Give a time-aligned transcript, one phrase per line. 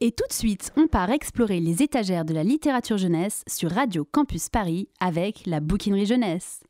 [0.00, 4.04] Et tout de suite, on part explorer les étagères de la littérature jeunesse sur Radio
[4.04, 6.60] Campus Paris avec la bouquinerie jeunesse.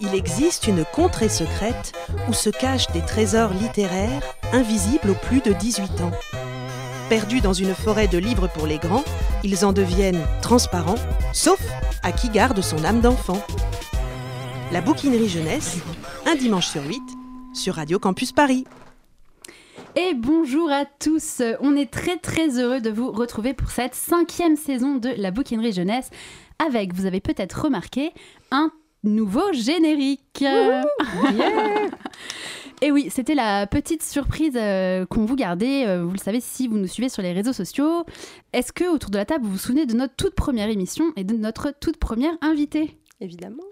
[0.00, 1.92] Il existe une contrée secrète
[2.26, 4.22] où se cachent des trésors littéraires
[4.54, 6.12] invisibles aux plus de 18 ans.
[7.10, 9.04] Perdus dans une forêt de livres pour les grands,
[9.44, 10.94] ils en deviennent transparents,
[11.34, 11.60] sauf
[12.02, 13.44] à qui garde son âme d'enfant.
[14.72, 15.76] La bouquinerie jeunesse,
[16.24, 17.04] un dimanche sur huit,
[17.52, 18.64] sur Radio Campus Paris.
[19.98, 24.54] Et bonjour à tous, on est très très heureux de vous retrouver pour cette cinquième
[24.54, 26.10] saison de la bouquinerie jeunesse
[26.58, 28.12] avec, vous avez peut-être remarqué,
[28.50, 28.70] un
[29.04, 30.42] nouveau générique.
[32.82, 35.86] Et oui, c'était la petite surprise euh, qu'on vous gardait.
[35.86, 38.04] euh, vous le savez si vous nous suivez sur les réseaux sociaux.
[38.52, 41.24] Est-ce que autour de la table vous vous souvenez de notre toute première émission et
[41.24, 42.98] de notre toute première invitée?
[43.22, 43.64] Évidemment.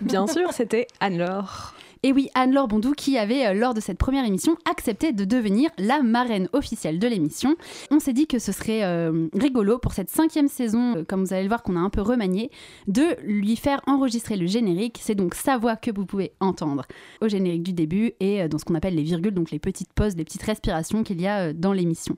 [0.00, 1.74] Bien sûr, c'était Anne-Laure.
[2.04, 5.70] Et oui, Anne-Laure Bondou qui avait, euh, lors de cette première émission, accepté de devenir
[5.78, 7.54] la marraine officielle de l'émission.
[7.92, 11.32] On s'est dit que ce serait euh, rigolo pour cette cinquième saison, euh, comme vous
[11.32, 12.50] allez le voir qu'on a un peu remanié,
[12.88, 14.98] de lui faire enregistrer le générique.
[15.00, 16.86] C'est donc sa voix que vous pouvez entendre
[17.20, 20.16] au générique du début et dans ce qu'on appelle les virgules, donc les petites pauses,
[20.16, 22.16] les petites respirations qu'il y a dans l'émission.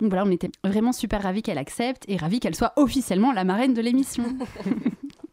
[0.00, 3.44] Donc voilà, on était vraiment super ravis qu'elle accepte et ravis qu'elle soit officiellement la
[3.44, 4.24] marraine de l'émission.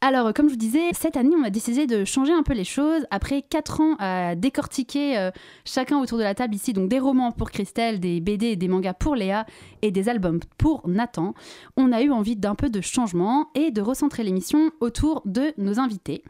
[0.00, 2.64] Alors, comme je vous disais, cette année, on a décidé de changer un peu les
[2.64, 3.06] choses.
[3.10, 5.30] Après quatre ans à décortiquer euh,
[5.64, 8.68] chacun autour de la table ici, donc des romans pour Christelle, des BD et des
[8.68, 9.46] mangas pour Léa
[9.82, 11.34] et des albums pour Nathan,
[11.76, 15.78] on a eu envie d'un peu de changement et de recentrer l'émission autour de nos
[15.78, 16.22] invités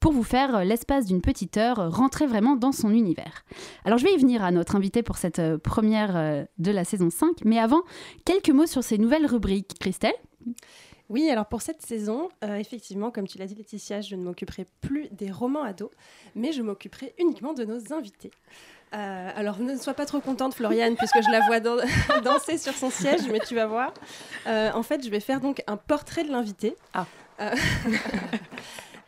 [0.00, 3.44] pour vous faire euh, l'espace d'une petite heure euh, rentrer vraiment dans son univers.
[3.84, 6.84] Alors je vais y venir à notre invité pour cette euh, première euh, de la
[6.84, 7.82] saison 5, mais avant,
[8.24, 9.74] quelques mots sur ces nouvelles rubriques.
[9.78, 10.14] Christelle?
[11.10, 14.64] Oui, alors pour cette saison, euh, effectivement, comme tu l'as dit Laetitia, je ne m'occuperai
[14.80, 15.90] plus des romans ados,
[16.36, 18.30] mais je m'occuperai uniquement de nos invités.
[18.94, 21.80] Euh, alors ne sois pas trop contente Floriane, puisque je la vois dan-
[22.24, 23.92] danser sur son siège, mais tu vas voir.
[24.46, 26.76] Euh, en fait, je vais faire donc un portrait de l'invité.
[26.94, 27.06] Ah.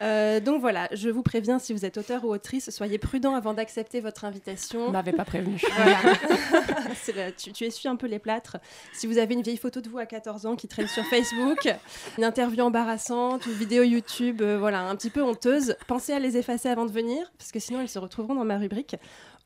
[0.03, 3.55] Euh, donc voilà, je vous préviens, si vous êtes auteur ou autrice, soyez prudent avant
[3.55, 4.87] d'accepter votre invitation.
[4.87, 5.61] On m'avait pas prévenu.
[5.77, 5.99] Voilà.
[7.37, 8.59] Tu, tu essuies un peu les plâtres.
[8.93, 11.69] Si vous avez une vieille photo de vous à 14 ans qui traîne sur Facebook,
[12.17, 16.37] une interview embarrassante, une vidéo YouTube, euh, voilà, un petit peu honteuse, pensez à les
[16.37, 18.97] effacer avant de venir, parce que sinon elles se retrouveront dans ma rubrique.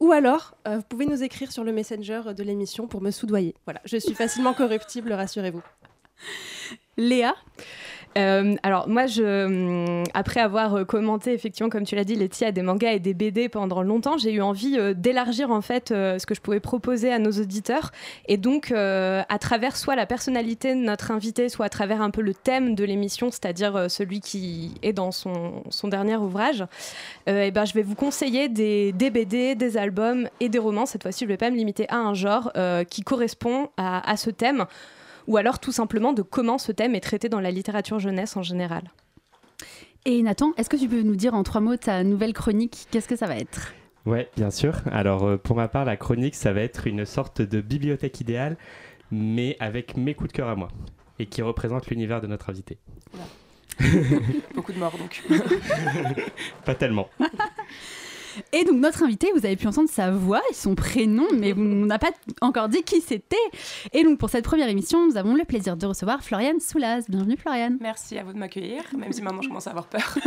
[0.01, 3.55] Ou alors, euh, vous pouvez nous écrire sur le messenger de l'émission pour me soudoyer.
[3.65, 5.63] Voilà, je suis facilement corruptible, rassurez-vous.
[6.97, 7.35] Léa?
[8.17, 12.53] Euh, alors moi, hum, après avoir euh, commenté effectivement, comme tu l'as dit, Letty, à
[12.53, 16.25] des mangas et des BD pendant longtemps, j'ai eu envie euh, d'élargir en fait ce
[16.25, 17.93] que je pouvais proposer à nos auditeurs.
[18.27, 22.23] Et donc, à travers soit la personnalité de notre invité, soit à travers un peu
[22.23, 26.65] le thème de l'émission, c'est-à-dire celui qui est dans son, dernier ouvrage,
[27.29, 30.87] euh, eh ben, je vais vous conseiller des, BD, des albums et des romans.
[30.87, 32.53] Cette fois-ci, je ne vais pas me limiter à un genre
[32.89, 34.67] qui correspond à ce thème
[35.27, 38.43] ou alors tout simplement de comment ce thème est traité dans la littérature jeunesse en
[38.43, 38.85] général.
[40.05, 42.87] et Nathan, est-ce que tu peux nous dire en trois mots ta nouvelle chronique?
[42.91, 43.73] Qu'est-ce que ça va être?
[44.07, 44.75] Ouais, bien sûr.
[44.93, 48.57] Alors, euh, pour ma part, la chronique, ça va être une sorte de bibliothèque idéale,
[49.11, 50.69] mais avec mes coups de cœur à moi,
[51.19, 52.79] et qui représente l'univers de notre invité.
[54.55, 55.23] Beaucoup de morts donc.
[56.65, 57.09] Pas tellement.
[58.53, 61.87] Et donc notre invité, vous avez pu entendre sa voix et son prénom, mais on
[61.87, 62.11] n'a pas
[62.41, 63.37] encore dit qui c'était.
[63.93, 67.05] Et donc pour cette première émission, nous avons le plaisir de recevoir Floriane Soulas.
[67.09, 67.79] Bienvenue Floriane.
[67.81, 70.19] Merci à vous de m'accueillir, même si maintenant je commence à avoir peur.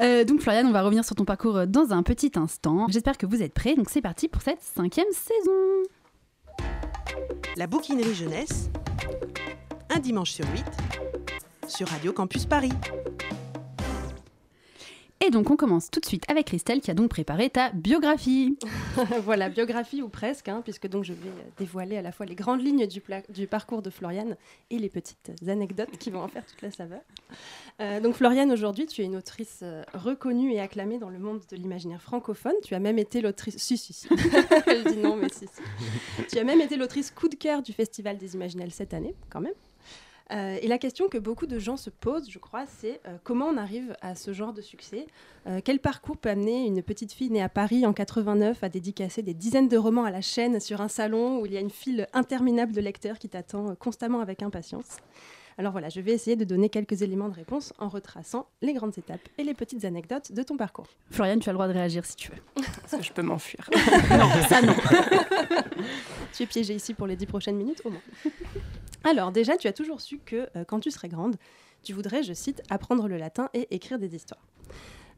[0.00, 2.86] Euh, donc Floriane, on va revenir sur ton parcours euh, dans un petit instant.
[2.88, 3.74] J'espère que vous êtes prêts.
[3.74, 5.82] Donc c'est parti pour cette cinquième saison.
[7.56, 8.70] La bouquinerie jeunesse,
[9.94, 10.64] un dimanche sur huit,
[11.68, 12.72] sur Radio Campus Paris.
[15.22, 18.56] Et donc on commence tout de suite avec Christelle qui a donc préparé ta biographie.
[19.22, 22.62] voilà, biographie ou presque, hein, puisque donc je vais dévoiler à la fois les grandes
[22.62, 24.36] lignes du, parcours de Floriane
[24.70, 27.00] et les petites anecdotes qui vont en faire toute la saveur.
[27.80, 31.42] Euh, donc Floriane, aujourd'hui, tu es une autrice euh, reconnue et acclamée dans le monde
[31.50, 32.54] de l'imaginaire francophone.
[32.64, 33.58] Tu as même été l'autrice...
[33.58, 34.08] Si, si, si.
[34.66, 36.26] Elle dit non, mais si, si.
[36.30, 39.42] Tu as même été l'autrice coup de cœur du Festival des Imaginels cette année, quand
[39.42, 39.52] même.
[40.32, 43.46] Euh, et la question que beaucoup de gens se posent, je crois, c'est euh, comment
[43.46, 45.06] on arrive à ce genre de succès?
[45.46, 49.22] Euh, Quel parcours peut amener une petite fille née à Paris en 89 à dédicacer
[49.22, 51.70] des dizaines de romans à la chaîne sur un salon où il y a une
[51.70, 54.98] file interminable de lecteurs qui t'attend constamment avec impatience?
[55.60, 58.96] Alors voilà, je vais essayer de donner quelques éléments de réponse en retraçant les grandes
[58.96, 60.86] étapes et les petites anecdotes de ton parcours.
[61.10, 62.38] Floriane, tu as le droit de réagir si tu veux.
[62.96, 63.68] Que je peux m'enfuir
[64.10, 64.72] non, ça non.
[66.32, 68.00] Tu es piégée ici pour les dix prochaines minutes au moins.
[69.04, 71.36] Alors déjà, tu as toujours su que euh, quand tu serais grande,
[71.82, 74.46] tu voudrais, je cite, apprendre le latin et écrire des histoires.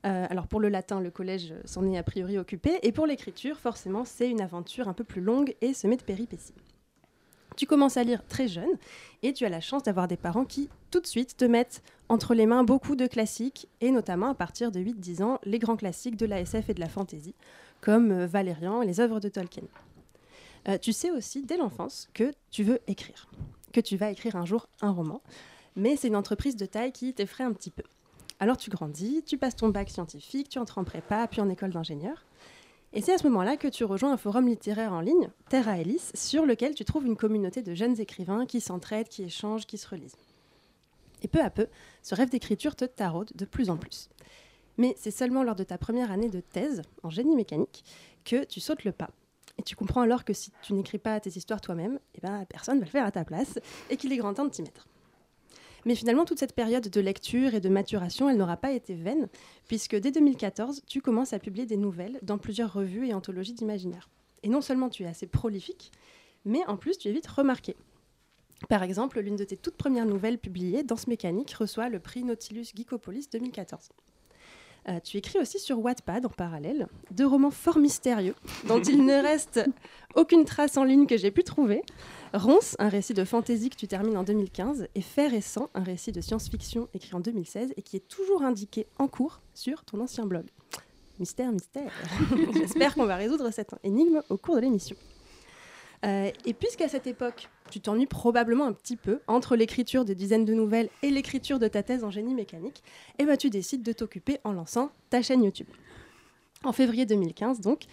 [0.06, 3.60] Euh, alors pour le latin, le collège s'en est a priori occupé, et pour l'écriture,
[3.60, 6.54] forcément, c'est une aventure un peu plus longue et semée de péripéties.
[7.56, 8.78] Tu commences à lire très jeune,
[9.22, 12.34] et tu as la chance d'avoir des parents qui, tout de suite, te mettent entre
[12.34, 16.16] les mains beaucoup de classiques, et notamment à partir de 8-10 ans, les grands classiques
[16.16, 17.34] de la SF et de la fantasy,
[17.80, 19.64] comme euh, Valérian et les œuvres de Tolkien.
[20.68, 23.28] Euh, tu sais aussi, dès l'enfance, que tu veux écrire,
[23.72, 25.20] que tu vas écrire un jour un roman,
[25.76, 27.82] mais c'est une entreprise de taille qui t'effraie un petit peu.
[28.40, 31.70] Alors tu grandis, tu passes ton bac scientifique, tu entres en prépa, puis en école
[31.70, 32.24] d'ingénieur.
[32.94, 36.10] Et c'est à ce moment-là que tu rejoins un forum littéraire en ligne, Terra Ellis,
[36.14, 39.88] sur lequel tu trouves une communauté de jeunes écrivains qui s'entraident, qui échangent, qui se
[39.88, 40.16] relisent.
[41.22, 41.68] Et peu à peu,
[42.02, 44.10] ce rêve d'écriture te taraude de plus en plus.
[44.76, 47.84] Mais c'est seulement lors de ta première année de thèse en génie mécanique
[48.24, 49.10] que tu sautes le pas.
[49.58, 52.76] Et tu comprends alors que si tu n'écris pas tes histoires toi-même, eh ben, personne
[52.76, 53.58] ne va le faire à ta place
[53.88, 54.86] et qu'il est grand temps de t'y mettre.
[55.84, 59.28] Mais finalement, toute cette période de lecture et de maturation, elle n'aura pas été vaine,
[59.66, 64.08] puisque dès 2014, tu commences à publier des nouvelles dans plusieurs revues et anthologies d'imaginaire.
[64.42, 65.92] Et non seulement tu es assez prolifique,
[66.44, 67.76] mais en plus tu es vite remarqué.
[68.68, 72.72] Par exemple, l'une de tes toutes premières nouvelles publiées, Danse mécanique, reçoit le prix Nautilus
[72.74, 73.88] Geekopolis 2014.
[74.88, 78.34] Euh, tu écris aussi sur Wattpad en parallèle deux romans fort mystérieux
[78.66, 79.60] dont il ne reste
[80.16, 81.82] aucune trace en ligne que j'ai pu trouver.
[82.34, 85.84] Ronce, un récit de fantasy que tu termines en 2015, et Fer et Sang, un
[85.84, 90.00] récit de science-fiction écrit en 2016 et qui est toujours indiqué en cours sur ton
[90.00, 90.46] ancien blog.
[91.18, 91.92] Mystère, mystère.
[92.54, 94.96] J'espère qu'on va résoudre cette énigme au cours de l'émission.
[96.04, 100.44] Euh, et puisqu'à cette époque, tu t'ennuies probablement un petit peu entre l'écriture de dizaines
[100.44, 102.82] de nouvelles et l'écriture de ta thèse en génie mécanique,
[103.18, 105.68] et ben tu décides de t'occuper en lançant ta chaîne YouTube.
[106.64, 107.86] En février 2015, donc,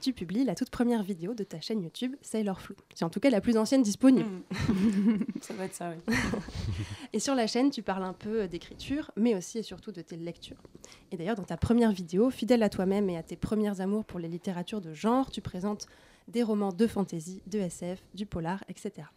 [0.00, 2.76] tu publies la toute première vidéo de ta chaîne YouTube Sailor Flou.
[2.94, 4.28] C'est en tout cas la plus ancienne disponible.
[4.28, 5.18] Mm.
[5.40, 6.14] ça doit être ça, oui.
[7.12, 10.16] Et sur la chaîne, tu parles un peu d'écriture, mais aussi et surtout de tes
[10.16, 10.62] lectures.
[11.12, 14.20] Et d'ailleurs, dans ta première vidéo, fidèle à toi-même et à tes premières amours pour
[14.20, 15.86] les littératures de genre, tu présentes
[16.28, 19.08] des romans de fantasy, de SF, du polar, etc.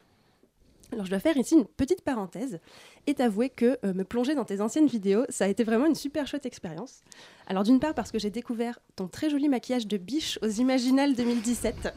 [0.92, 2.60] Alors je dois faire ici une petite parenthèse
[3.06, 5.94] et t'avouer que euh, me plonger dans tes anciennes vidéos, ça a été vraiment une
[5.94, 7.04] super chouette expérience.
[7.46, 11.14] Alors d'une part parce que j'ai découvert ton très joli maquillage de biche aux Imaginales
[11.16, 11.94] 2017.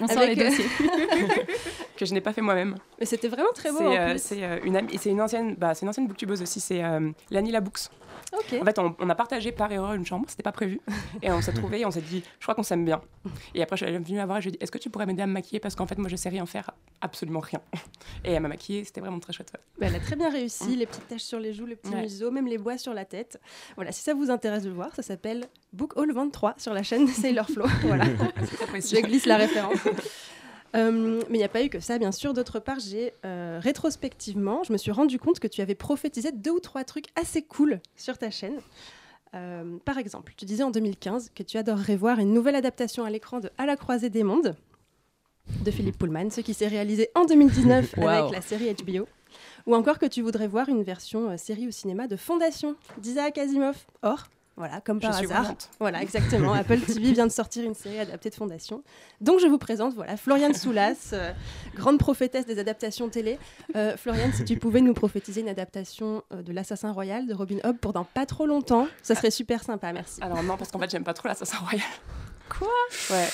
[0.00, 0.64] On Avec, les euh, dossiers.
[1.98, 2.76] que je n'ai pas fait moi-même.
[2.98, 3.78] Mais c'était vraiment très beau
[4.16, 6.60] C'est euh, euh, une amie, et c'est une ancienne, bah, c'est une ancienne booktubeuse aussi.
[6.60, 7.90] C'est euh, Lanila Books.
[8.32, 10.80] En fait, on, on a partagé par erreur une chambre, c'était pas prévu,
[11.22, 13.00] et on s'est trouvé, et on s'est dit, je crois qu'on s'aime bien.
[13.54, 14.90] Et après, je suis venue la voir et je lui ai dit, est-ce que tu
[14.90, 15.60] pourrais m'aider à me maquiller?
[15.60, 16.70] Parce qu'en fait, moi, je sais rien faire,
[17.00, 17.60] absolument rien.
[18.24, 19.50] Et elle m'a maquillée, c'était vraiment très chouette.
[19.54, 19.60] ouais.
[19.80, 22.02] Bah, elle a très bien réussi, les petites taches sur les joues, le petit Ouais.
[22.02, 23.40] museau, même les bois sur la tête.
[23.76, 26.82] Voilà, si ça vous intéresse de le voir, ça s'appelle Book Hall 23 sur la
[26.82, 27.64] chaîne Sailor Flow.
[27.82, 28.04] voilà.
[28.74, 29.78] Je glisse la référence.
[30.76, 32.34] Euh, mais il n'y a pas eu que ça, bien sûr.
[32.34, 36.50] D'autre part, j'ai euh, rétrospectivement, je me suis rendu compte que tu avais prophétisé deux
[36.50, 38.58] ou trois trucs assez cool sur ta chaîne.
[39.34, 43.10] Euh, par exemple, tu disais en 2015 que tu adorerais voir une nouvelle adaptation à
[43.10, 44.56] l'écran de À la croisée des mondes
[45.64, 48.08] de Philippe Pullman, ce qui s'est réalisé en 2019 Wow.
[48.08, 49.06] avec la série HBO.
[49.66, 53.76] Ou encore que tu voudrais voir une version série au cinéma de Fondation d'Isaac Asimov.
[54.02, 54.24] Or,
[54.58, 55.70] voilà, comme Je par suis hasard, contente.
[55.80, 56.52] voilà, exactement.
[56.54, 58.82] Apple TV vient de sortir une série adaptée de Fondation.
[59.20, 61.32] Donc je vous présente, voilà, Floriane Soulas, euh,
[61.74, 63.38] grande prophétesse des adaptations télé.
[63.76, 67.58] Euh, Floriane, si tu pouvais nous prophétiser une adaptation euh, de l'Assassin Royal de Robin
[67.64, 70.20] Hobb pour dans pas trop longtemps, ça serait super sympa, merci.
[70.22, 71.86] Alors non, parce qu'en fait, j'aime pas trop l'Assassin Royal.
[72.48, 72.68] Quoi?
[73.10, 73.28] Ouais.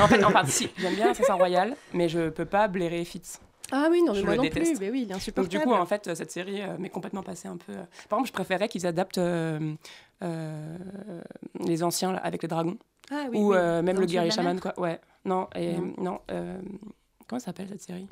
[0.00, 3.40] En fait, enfin, si, j'aime bien l'Assassin Royal, mais je peux pas blairer Fitz.
[3.70, 4.72] Ah oui, non, mais Je moi le non déteste.
[4.72, 5.48] plus, mais oui, il est Donc insupportable.
[5.48, 7.72] du coup, en fait, cette série euh, m'est complètement passée un peu...
[7.72, 9.74] euh, Par exemple, je préférais qu'ils adaptent euh, euh,
[10.20, 12.76] les anciens là, avec les dragons.
[13.10, 13.56] Ah oui, ou oui.
[13.56, 14.78] euh, même Dans le guerrier chaman, quoi.
[14.78, 15.00] Ouais.
[15.24, 15.94] Non, et, Non.
[15.98, 16.20] non.
[16.30, 16.60] euh,
[17.26, 18.08] comment ça s'appelle cette série?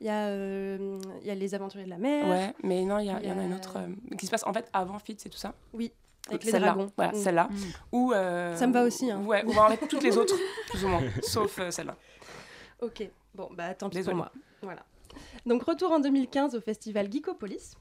[0.00, 2.98] Il y, a, euh, il y a Les Aventuriers de la Mer, Ouais, mais non,
[2.98, 4.52] il y, a- il il y en a une autre euh, qui se passe en
[4.52, 5.54] fait avant Fitz et tout ça.
[5.74, 6.90] avec les Celle-là, dragons.
[6.96, 7.16] Voilà, Mm.
[7.16, 7.48] celle-là.
[7.50, 7.56] Mm.
[7.92, 9.22] Ou, euh, Ça me va aussi, hein.
[9.24, 10.34] Ouais, ou en fait toutes les autres,
[10.70, 11.96] plus ou moins, sauf euh, celle-là.
[12.82, 14.30] Ok, bon, bah tant pis pour moi.
[14.62, 14.82] Voilà.
[15.46, 17.78] Donc retour en 2015 au festival Geekopolis, où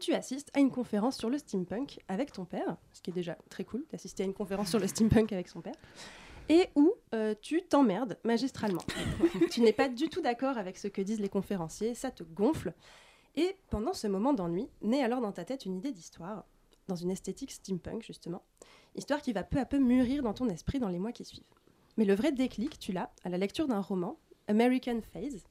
[0.00, 3.36] tu assistes à une conférence sur le steampunk avec ton père, ce qui est déjà
[3.48, 5.74] très cool d'assister à une conférence sur le steampunk avec son père,
[6.48, 8.82] et où euh, tu t'emmerdes magistralement.
[9.50, 12.74] tu n'es pas du tout d'accord avec ce que disent les conférenciers, ça te gonfle.
[13.36, 16.44] Et pendant ce moment d'ennui, naît alors dans ta tête une idée d'histoire,
[16.86, 18.42] dans une esthétique steampunk justement,
[18.94, 21.44] histoire qui va peu à peu mûrir dans ton esprit dans les mois qui suivent.
[21.96, 25.44] Mais le vrai déclic, tu l'as à la lecture d'un roman, American Phase,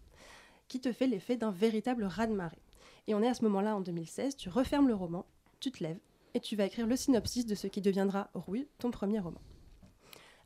[0.67, 2.61] qui te fait l'effet d'un véritable raz-de-marée.
[3.07, 5.25] Et on est à ce moment-là en 2016, tu refermes le roman,
[5.59, 5.99] tu te lèves
[6.33, 9.41] et tu vas écrire le synopsis de ce qui deviendra Rouille, ton premier roman.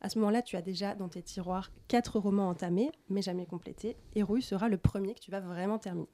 [0.00, 3.96] À ce moment-là, tu as déjà dans tes tiroirs quatre romans entamés, mais jamais complétés,
[4.14, 6.08] et Rouille sera le premier que tu vas vraiment terminer.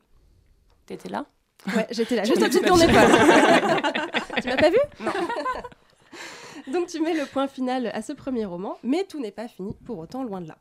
[0.86, 1.26] T'étais là?
[1.74, 4.42] Ouais, j'étais là, juste au-dessus de ton épaule.
[4.42, 4.78] tu m'as pas vu?
[5.00, 5.12] Non.
[6.72, 9.76] Donc tu mets le point final à ce premier roman, mais tout n'est pas fini
[9.84, 10.58] pour autant, loin de là.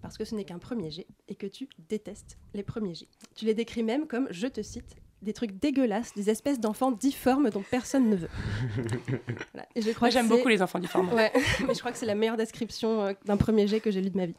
[0.00, 3.08] Parce que ce n'est qu'un premier jet et que tu détestes les premiers jets.
[3.34, 7.50] Tu les décris même comme, je te cite, des trucs dégueulasses, des espèces d'enfants difformes
[7.50, 8.28] dont personne ne veut.
[9.52, 9.68] Voilà.
[9.74, 11.12] Et je crois Moi, que j'aime beaucoup les enfants difformes.
[11.12, 11.32] Ouais,
[11.66, 14.10] mais je crois que c'est la meilleure description euh, d'un premier jet que j'ai lu
[14.10, 14.34] de ma vie.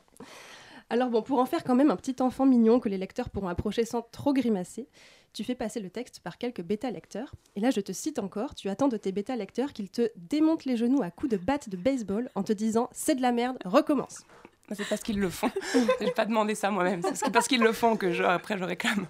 [0.89, 3.48] Alors bon, pour en faire quand même un petit enfant mignon que les lecteurs pourront
[3.48, 4.88] approcher sans trop grimacer,
[5.34, 7.34] tu fais passer le texte par quelques bêta-lecteurs.
[7.56, 10.77] Et là, je te cite encore, tu attends de tes bêta-lecteurs qu'ils te démontent les
[10.77, 14.24] genoux à coups de batte de baseball en te disant «c'est de la merde, recommence
[14.72, 15.51] C'est parce qu'ils le font.
[16.00, 17.01] J'ai pas demandé ça moi-même.
[17.13, 19.08] C'est parce qu'ils le font que je, après je réclame.».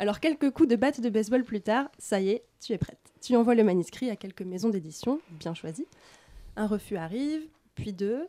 [0.00, 3.12] Alors quelques coups de batte de baseball plus tard, ça y est, tu es prête.
[3.20, 5.88] Tu envoies le manuscrit à quelques maisons d'édition, bien choisies.
[6.56, 7.42] Un refus arrive,
[7.74, 8.28] puis deux,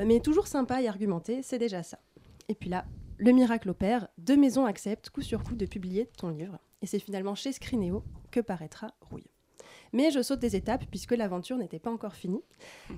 [0.00, 1.98] euh, mais toujours sympa et argumenté, c'est déjà ça.
[2.48, 2.86] Et puis là,
[3.18, 6.58] le miracle opère, deux maisons acceptent coup sur coup de publier ton livre.
[6.80, 9.30] Et c'est finalement chez Scrinéo que paraîtra Rouille.
[9.92, 12.42] Mais je saute des étapes puisque l'aventure n'était pas encore finie.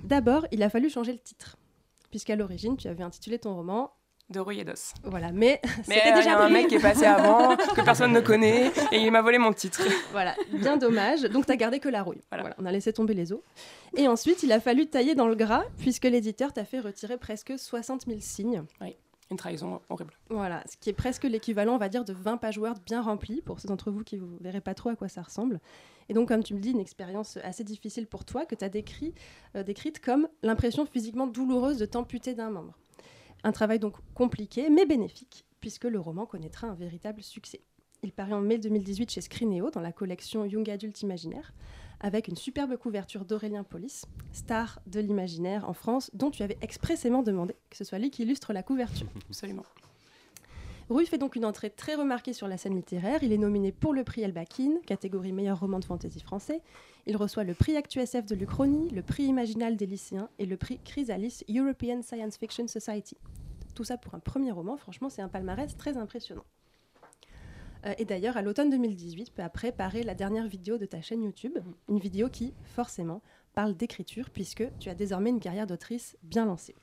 [0.05, 1.57] D'abord, il a fallu changer le titre.
[2.11, 3.91] Puisqu'à l'origine, tu avais intitulé ton roman,
[4.27, 4.93] De rouille et d'os.
[5.03, 7.55] voilà, mais, Mais c'était euh, il y déjà a un mec qui est passé avant,
[7.75, 9.83] que personne ne connaît, et il m'a volé mon titre.
[10.11, 11.21] Voilà, bien dommage.
[11.21, 12.21] Donc, t'as gardé que la rouille.
[12.31, 12.41] Voilà.
[12.41, 12.55] Voilà.
[12.57, 13.39] on a laissé tomber les os.
[13.95, 17.53] Et ensuite, il a fallu tailler dans le gras, puisque l'éditeur t'a fait retirer presque
[17.57, 18.63] 60 000 signes.
[19.31, 20.13] Une trahison horrible.
[20.29, 23.41] Voilà, ce qui est presque l'équivalent, on va dire, de 20 pages Word bien remplies,
[23.41, 25.59] pour ceux d'entre vous qui ne verrez pas trop à quoi ça ressemble.
[26.09, 28.69] Et donc, comme tu me dis, une expérience assez difficile pour toi, que tu as
[28.69, 29.13] décrit,
[29.55, 32.77] euh, décrite comme l'impression physiquement douloureuse de t'amputer d'un membre.
[33.45, 37.61] Un travail donc compliqué, mais bénéfique, puisque le roman connaîtra un véritable succès.
[38.01, 41.53] Il paraît en mai 2018 chez Scrinéo, dans la collection Young Adult Imaginaire,
[41.99, 47.21] avec une superbe couverture d'Aurélien Polis, star de l'imaginaire en France, dont tu avais expressément
[47.21, 49.07] demandé que ce soit lui qui illustre la couverture.
[49.29, 49.63] Absolument.
[50.87, 53.23] Rouille fait donc une entrée très remarquée sur la scène littéraire.
[53.23, 56.61] Il est nominé pour le prix Elbakin, catégorie meilleur roman de fantasy français.
[57.07, 60.79] Il reçoit le prix ActuSF de l'Uchronie, le prix Imaginal des lycéens et le prix
[60.85, 63.17] Chrysalis European Science Fiction Society.
[63.73, 66.45] Tout ça pour un premier roman, franchement, c'est un palmarès très impressionnant.
[67.87, 71.23] Euh, et d'ailleurs, à l'automne 2018, peu après, paraît la dernière vidéo de ta chaîne
[71.23, 71.57] YouTube,
[71.89, 73.23] une vidéo qui, forcément,
[73.55, 76.75] parle d'écriture, puisque tu as désormais une carrière d'autrice bien lancée.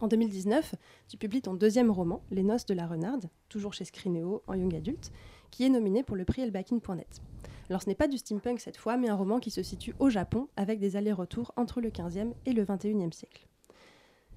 [0.00, 0.76] En 2019,
[1.08, 4.74] tu publies ton deuxième roman, Les Noces de la Renarde, toujours chez Scrinéo en young
[4.74, 5.10] adulte,
[5.50, 7.20] qui est nominé pour le prix Elbakin.net.
[7.68, 10.08] Alors ce n'est pas du steampunk cette fois, mais un roman qui se situe au
[10.08, 13.46] Japon avec des allers-retours entre le 15e et le 21e siècle.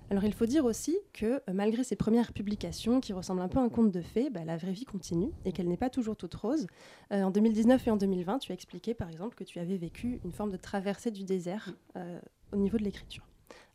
[0.10, 3.60] Alors il faut dire aussi que euh, malgré ces premières publications qui ressemblent un peu
[3.60, 6.18] à un conte de fées, bah, la vraie vie continue et qu'elle n'est pas toujours
[6.18, 6.68] toute rose.
[7.13, 10.20] Euh, en 2019 et en 2020, tu as expliqué par exemple que tu avais vécu
[10.25, 12.20] une forme de traversée du désert euh,
[12.51, 13.25] au niveau de l'écriture,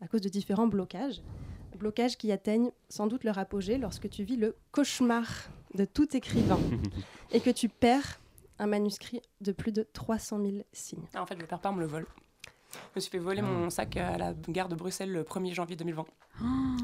[0.02, 1.22] à cause de différents blocages
[1.76, 5.26] blocages qui atteignent sans doute leur apogée lorsque tu vis le cauchemar
[5.74, 6.58] de tout écrivain
[7.32, 8.18] et que tu perds
[8.58, 11.04] un manuscrit de plus de 300 000 signes.
[11.14, 12.06] Ah, en fait, je le perds pas, on me le vole.
[12.72, 15.76] Je me suis fait voler mon sac à la gare de Bruxelles le 1er janvier
[15.76, 16.04] 2020.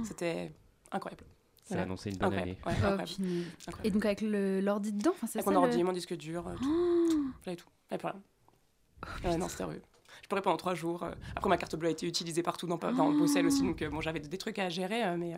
[0.04, 0.52] C'était
[0.90, 1.24] incroyable.
[1.64, 1.82] Ça Voilà.
[1.82, 2.50] a annoncé une bonne Incroyable.
[2.50, 2.58] année.
[2.66, 3.10] Ouais, Oh, incroyable.
[3.16, 3.46] punaise.
[3.68, 3.86] Incroyable.
[3.86, 4.20] Et donc avec
[4.64, 7.08] l'ordi dedans, Avec ça mon le- ordi, mon disque dur, euh, tout.
[7.12, 7.68] Oh, J'avais tout.
[7.90, 9.30] J'avais plus rien.
[9.30, 9.82] Ouais, non, c'était horrible.
[10.22, 11.02] Je pleurais pendant trois jours.
[11.04, 11.12] euh.
[11.36, 13.62] Après, ma carte bleue a été utilisée partout dans, dans Bruxelles aussi.
[13.62, 15.04] Donc, euh, bon, j'avais des trucs à gérer.
[15.04, 15.36] euh, mais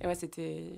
[0.00, 0.72] et ouais, c'était.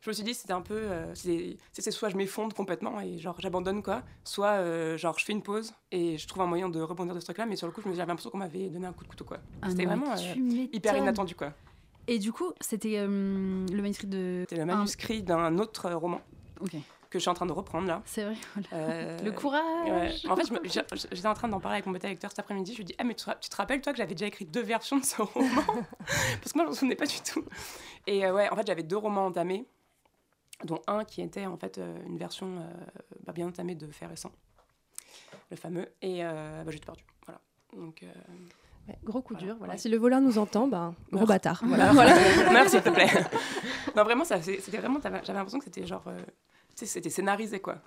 [0.00, 0.88] Je me suis dit, c'était un peu.
[1.14, 5.72] c'est soit je m'effondre complètement et genre j'abandonne quoi, soit genre je fais une pause
[5.90, 7.46] et je trouve un moyen de rebondir de ce truc-là.
[7.46, 9.24] Mais sur le coup, je me j'avais l'impression qu'on m'avait donné un coup de couteau
[9.24, 9.38] quoi.
[9.62, 10.14] ah C'était vraiment
[10.72, 11.52] hyper inattendu quoi.
[12.08, 14.44] Et du coup, c'était euh, le manuscrit de.
[14.48, 16.20] C'était le manuscrit d'un autre roman
[16.60, 16.76] Ok,
[17.10, 18.02] que je suis en train de reprendre là.
[18.04, 18.34] c'est vrai.
[18.72, 19.62] Euh, Le courage.
[20.24, 20.30] Ouais.
[20.30, 20.46] En fait,
[21.12, 22.72] j'étais en train d'en parler avec mon bêta lecteur cet après-midi.
[22.72, 24.26] Je lui dis Ah, mais tu, te ra- tu te rappelles, toi, que j'avais déjà
[24.26, 25.62] écrit deux versions de ce roman?
[26.40, 27.44] Parce que moi, je m'en souvenais pas du tout.
[28.06, 29.66] Et euh, ouais, en fait, j'avais deux romans entamés,
[30.64, 32.72] dont un qui était en fait euh, une version euh,
[33.26, 34.32] bah, bien entamée de Fer et Sang,
[35.50, 35.88] le fameux.
[36.02, 37.04] Et euh, bah, j'ai tout perdu.
[37.26, 37.40] Voilà.
[37.76, 38.06] Donc, euh,
[38.88, 39.56] Ouais, gros coup Voilà, dur.
[39.58, 39.72] Voilà.
[39.72, 39.78] ouais.
[39.80, 41.26] Si le voleur nous entend, ben, gros Meurs.
[41.26, 41.60] bâtard.
[41.64, 42.14] Voilà, Voilà.
[42.52, 43.08] Meurs, s'il te plaît.
[43.96, 45.00] non, vraiment, c'était vraiment.
[45.02, 46.04] J'avais l'impression que c'était genre.
[46.06, 46.22] euh,
[46.80, 47.78] sais, c'était scénarisé, quoi.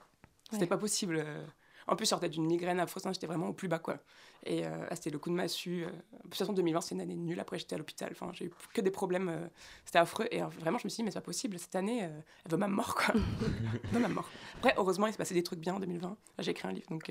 [0.51, 0.67] C'était Ouais.
[0.67, 1.17] pas possible.
[1.23, 1.45] euh.
[1.87, 3.97] En plus, je sortais d'une migraine affreuse, hein, j'étais vraiment au plus bas, quoi.
[4.45, 5.85] Et euh, ah, c'était le coup de massue.
[5.85, 5.89] euh.
[5.89, 7.39] De toute façon, 2020, c'est une année nulle.
[7.39, 8.09] Après, j'étais à l'hôpital.
[8.11, 9.29] Enfin, j'ai eu que des problèmes.
[9.29, 9.47] euh,
[9.85, 10.27] C'était affreux.
[10.29, 11.57] Et vraiment, je me suis dit, mais c'est pas possible.
[11.57, 12.09] Cette année, euh,
[12.45, 13.15] elle veut ma mort, quoi.
[13.15, 14.29] elle veut ma mort.
[14.57, 16.09] Après, heureusement, il s'est passé des trucs bien en 2020.
[16.09, 16.89] Là, j'ai écrit un livre.
[16.91, 17.09] Donc,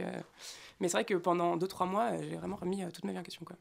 [0.80, 3.44] Mais c'est vrai que pendant 2-3 mois, j'ai vraiment remis toute ma vie en question,
[3.44, 3.56] quoi.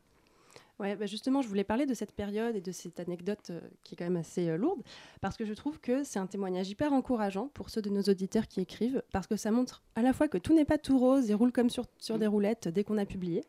[0.79, 3.95] Ouais, bah justement, je voulais parler de cette période et de cette anecdote euh, qui
[3.95, 4.83] est quand même assez euh, lourde,
[5.21, 8.47] parce que je trouve que c'est un témoignage hyper encourageant pour ceux de nos auditeurs
[8.47, 11.31] qui écrivent, parce que ça montre à la fois que tout n'est pas tout rose
[11.31, 13.43] et roule comme sur, sur des roulettes dès qu'on a publié,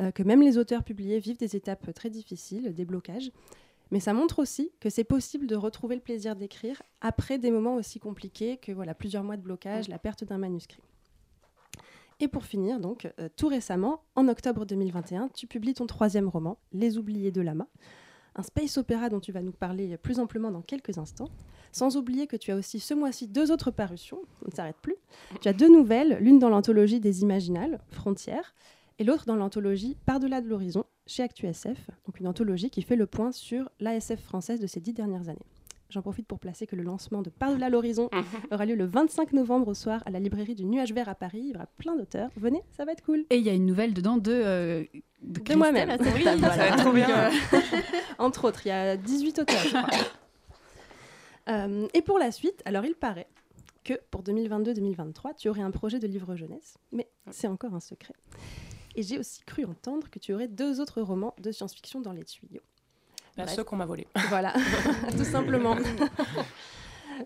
[0.00, 3.30] euh, que même les auteurs publiés vivent des étapes très difficiles, des blocages,
[3.90, 7.74] mais ça montre aussi que c'est possible de retrouver le plaisir d'écrire après des moments
[7.74, 10.82] aussi compliqués que voilà, plusieurs mois de blocage, la perte d'un manuscrit.
[12.24, 16.56] Et pour finir, donc, euh, tout récemment, en octobre 2021, tu publies ton troisième roman,
[16.72, 17.66] Les Oubliés de Lama,
[18.34, 21.28] un space opéra dont tu vas nous parler plus amplement dans quelques instants.
[21.70, 24.96] Sans oublier que tu as aussi ce mois-ci deux autres parutions, on ne s'arrête plus.
[25.42, 28.54] Tu as deux nouvelles, l'une dans l'anthologie des Imaginales, Frontières,
[28.98, 33.04] et l'autre dans l'anthologie Par-delà de l'horizon, chez ActuSF, donc une anthologie qui fait le
[33.04, 35.44] point sur l'ASF française de ces dix dernières années.
[35.94, 38.10] J'en profite pour placer que le lancement de Par-delà l'horizon
[38.50, 41.38] aura lieu le 25 novembre au soir à la librairie du Nuage Vert à Paris.
[41.44, 42.30] Il y aura plein d'auteurs.
[42.36, 43.24] Venez, ça va être cool.
[43.30, 44.84] Et il y a une nouvelle dedans de, euh,
[45.22, 45.96] de, De moi-même.
[46.00, 46.56] Oui, ça voilà.
[46.56, 47.30] va être trop bien.
[48.18, 49.88] Entre autres, il y a 18 auteurs, je crois.
[51.48, 53.28] Euh, et pour la suite, alors il paraît
[53.84, 58.14] que pour 2022-2023, tu aurais un projet de livre jeunesse, mais c'est encore un secret.
[58.96, 62.24] Et j'ai aussi cru entendre que tu aurais deux autres romans de science-fiction dans les
[62.24, 62.62] tuyaux.
[63.48, 64.06] Ceux qu'on m'a volés.
[64.28, 64.52] Voilà,
[65.16, 65.76] tout simplement.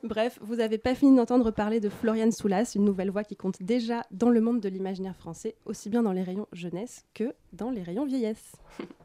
[0.02, 3.62] Bref, vous n'avez pas fini d'entendre parler de Floriane Soulas, une nouvelle voix qui compte
[3.62, 7.70] déjà dans le monde de l'imaginaire français, aussi bien dans les rayons jeunesse que dans
[7.70, 8.52] les rayons vieillesse.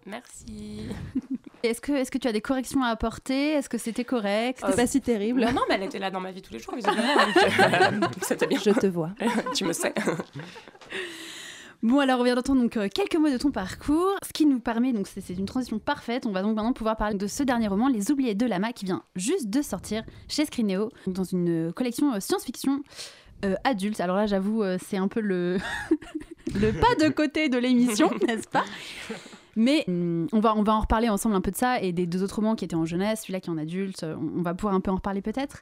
[0.06, 0.82] Merci.
[1.64, 3.52] Est-ce que, est que tu as des corrections à apporter?
[3.54, 4.62] Est-ce que c'était correct?
[4.62, 5.40] Euh, C'est pas si terrible.
[5.46, 7.02] Non, non, mais elle était là dans ma vie tous les jours, visiblement.
[7.02, 8.60] euh, C'était bien.
[8.60, 9.12] Je te vois.
[9.56, 9.94] tu me sais.
[11.84, 14.62] Bon, alors on vient d'entendre donc euh, quelques mots de ton parcours, ce qui nous
[14.62, 17.68] permet, donc c'est une transition parfaite, on va donc maintenant pouvoir parler de ce dernier
[17.68, 21.68] roman, Les Oubliés de Lama, qui vient juste de sortir chez Scrinéo, donc dans une
[21.68, 22.80] euh, collection euh, science-fiction
[23.44, 24.00] euh, adulte.
[24.00, 25.58] Alors là, j'avoue, c'est un peu le...
[26.56, 28.64] le pas de côté de l'émission, n'est-ce pas?
[29.56, 32.06] Mais hum, on, va, on va en reparler ensemble un peu de ça et des
[32.06, 34.42] deux autres romans qui étaient en jeunesse, celui-là qui est en adulte, euh, on, on
[34.42, 35.62] va pouvoir un peu en reparler peut-être.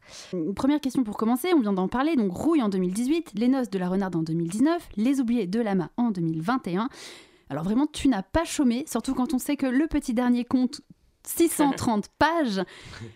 [0.55, 3.79] Première question pour commencer, on vient d'en parler, donc Rouille en 2018, Les Noces de
[3.79, 6.89] la Renarde en 2019, Les Oubliés de Lama en 2021.
[7.49, 10.81] Alors vraiment, tu n'as pas chômé, surtout quand on sait que le petit dernier compte
[11.27, 12.61] 630 pages.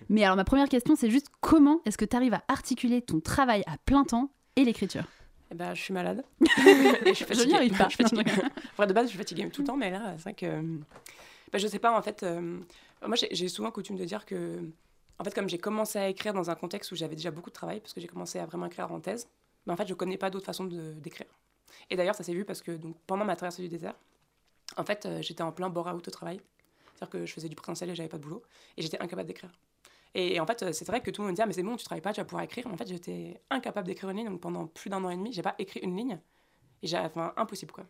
[0.09, 3.19] Mais alors ma première question, c'est juste comment est-ce que tu arrives à articuler ton
[3.19, 5.03] travail à plein temps et l'écriture?
[5.55, 6.23] Ben, je suis malade.
[6.41, 6.45] Et
[7.09, 7.45] je suis Je fatiguée.
[7.47, 7.85] n'y arrive pas.
[7.89, 8.31] Je suis fatiguée.
[8.73, 10.45] Enfin, de base, je suis fatiguée tout le temps, mais là, c'est vrai que.
[11.51, 12.23] Ben, je sais pas, en fait.
[12.23, 12.59] euh,
[13.05, 14.59] Moi, j'ai- souvent coutume de dire que.
[15.17, 17.55] En fait, comme j'ai commencé à écrire dans un contexte où j'avais déjà beaucoup de
[17.55, 19.29] travail, parce que j'ai commencé à vraiment écrire en thèse,
[19.65, 21.27] ben, en fait, je connais pas d'autre façon d'écrire.
[21.89, 23.95] Et d'ailleurs, ça s'est vu parce que donc, pendant ma traversée du désert,
[24.77, 26.41] en fait, euh, j'étais en plein bore-out au travail.
[26.95, 28.41] C'est-à-dire que je faisais du présentiel et j'avais pas de boulot.
[28.77, 29.51] Et j'étais incapable d'écrire.
[30.17, 31.61] Et, en fait, euh, c'est vrai que tout le monde me dit Ah, mais c'est
[31.61, 32.65] bon, tu travailles pas, tu vas pouvoir écrire.
[32.67, 34.29] Mais en fait, j'étais incapable d'écrire une ligne.
[34.29, 36.19] Donc pendant plus d'un an et demi, j'ai pas écrit une ligne.
[36.81, 37.85] Et j'ai, enfin, impossible quoi.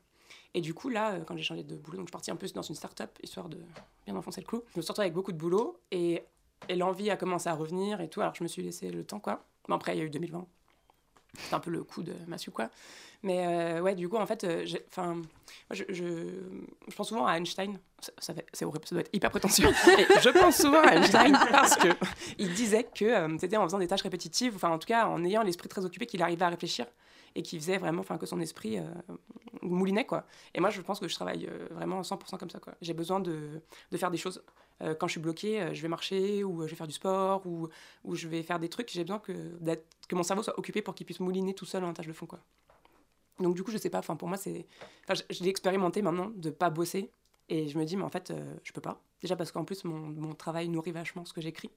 [0.55, 2.35] Et du coup, là, euh, quand j'ai changé de boulot, donc je suis partie un
[2.35, 3.59] peu dans une start-up, histoire de
[4.05, 4.63] bien enfoncer le clou.
[4.73, 6.23] Je me suis retrouvée avec beaucoup de boulot et,
[6.67, 8.21] et l'envie a commencé à revenir et tout.
[8.21, 9.45] Alors je me suis laissé le temps quoi.
[9.67, 10.47] Bon, après, il y a eu 2020.
[11.37, 12.69] C'était un peu le coup de massue quoi.
[13.23, 15.19] Mais euh, ouais, du coup, en fait, euh, enfin,
[15.71, 16.03] je, je,
[16.87, 17.79] je pense souvent à Einstein.
[17.99, 19.67] Ça, ça c'est ça doit être hyper prétentieux.
[19.87, 21.87] Mais je pense souvent à Einstein parce que
[22.37, 25.23] il disait que euh, c'était en faisant des tâches répétitives, enfin en tout cas en
[25.23, 26.85] ayant l'esprit très occupé, qu'il arrivait à réfléchir
[27.35, 28.83] et qu'il faisait vraiment, enfin que son esprit euh,
[29.61, 30.25] moulinait quoi.
[30.53, 32.73] Et moi, je pense que je travaille euh, vraiment 100% comme ça quoi.
[32.81, 34.41] J'ai besoin de, de faire des choses.
[34.81, 36.93] Euh, quand je suis bloquée, euh, je vais marcher ou euh, je vais faire du
[36.93, 37.69] sport ou,
[38.13, 38.89] je vais faire des trucs.
[38.91, 39.33] J'ai besoin que,
[40.11, 42.39] mon cerveau soit occupé pour qu'il puisse mouliner tout seul en tâche de fond quoi.
[43.39, 44.01] Donc du coup, je sais pas.
[44.01, 44.65] Pour moi, c'est.
[45.09, 47.11] Je, l'ai expérimenté maintenant de pas bosser,
[47.49, 49.01] et je me dis, mais en fait, euh, je peux pas.
[49.21, 51.69] Déjà parce qu'en plus, mon, travail nourrit vachement ce que j'écris.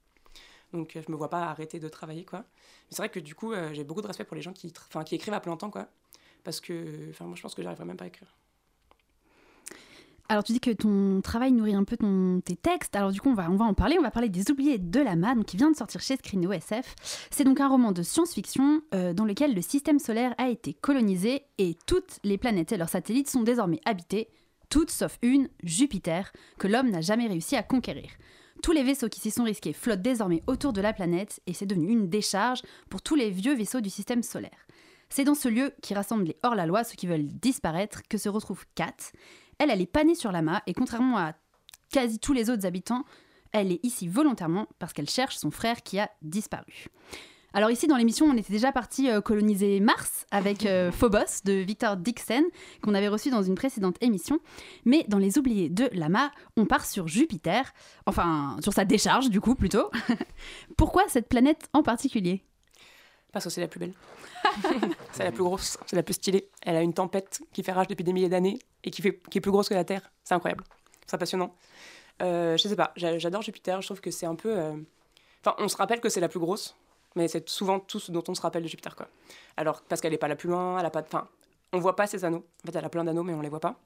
[0.72, 2.40] Donc, je me vois pas arrêter de travailler, quoi.
[2.40, 4.72] Mais c'est vrai que du coup, j'ai beaucoup de respect pour les gens qui,
[5.06, 5.72] qui écrivent à plein temps.
[6.44, 8.36] Parce que, moi, je pense que j'arriverai même pas à écrire.
[10.30, 12.94] Alors tu dis que ton travail nourrit un peu ton, tes textes.
[12.94, 13.96] Alors du coup on va, en parler.
[13.98, 17.28] On va parler des Oubliés de Lama, donc qui vient de sortir chez Scrino SF.
[17.30, 21.44] C'est donc un roman de science-fiction euh, dans lequel le système solaire a été colonisé
[21.56, 24.28] et toutes les planètes et leurs satellites sont désormais habitées,
[24.68, 28.10] toutes sauf une, Jupiter, que l'homme n'a jamais réussi à conquérir.
[28.62, 31.64] Tous les vaisseaux qui s'y sont risqués flottent désormais autour de la planète et c'est
[31.64, 32.60] devenu une décharge
[32.90, 34.66] pour tous les vieux vaisseaux du système solaire.
[35.08, 38.66] C'est dans ce lieu qui rassemble les hors-la-loi, ceux qui veulent disparaître, que se retrouve
[38.74, 38.94] Kat.
[39.58, 41.34] Elle, elle est pas née sur Lama et contrairement à
[41.92, 43.04] quasi tous les autres habitants,
[43.52, 46.88] elle est ici volontairement parce qu'elle cherche son frère qui a disparu.
[47.54, 51.54] Alors ici dans l'émission, on était déjà parti euh, coloniser Mars avec euh, Phobos de
[51.54, 52.44] Victor Dixon
[52.82, 54.38] qu'on avait reçu dans une précédente émission,
[54.84, 57.72] mais dans les oubliés de Lama, on part sur Jupiter,
[58.04, 59.90] enfin sur sa décharge du coup plutôt.
[60.76, 62.44] Pourquoi cette planète en particulier?
[63.32, 63.92] Parce que c'est la plus belle.
[65.12, 66.48] c'est la plus grosse, c'est la plus stylée.
[66.62, 69.50] Elle a une tempête qui fait rage depuis des milliers d'années et qui, est plus
[69.50, 70.10] grosse que la Terre.
[70.24, 70.64] C'est incroyable.
[71.06, 71.54] C'est passionnant.
[72.22, 73.80] Euh, je sais pas, j'a- j'adore Jupiter.
[73.82, 74.56] Je trouve que c'est un peu.
[74.56, 74.76] euh,
[75.44, 76.74] Enfin, on se rappelle que c'est la plus grosse,
[77.14, 79.06] mais c'est souvent tout ce dont on se rappelle de Jupiter, quoi.
[79.56, 81.06] Alors, parce qu'elle est pas la plus loin, elle a pas de.
[81.06, 81.28] Enfin,
[81.72, 82.44] on voit pas ses anneaux.
[82.64, 83.76] En fait, elle a plein d'anneaux, mais on les voit pas.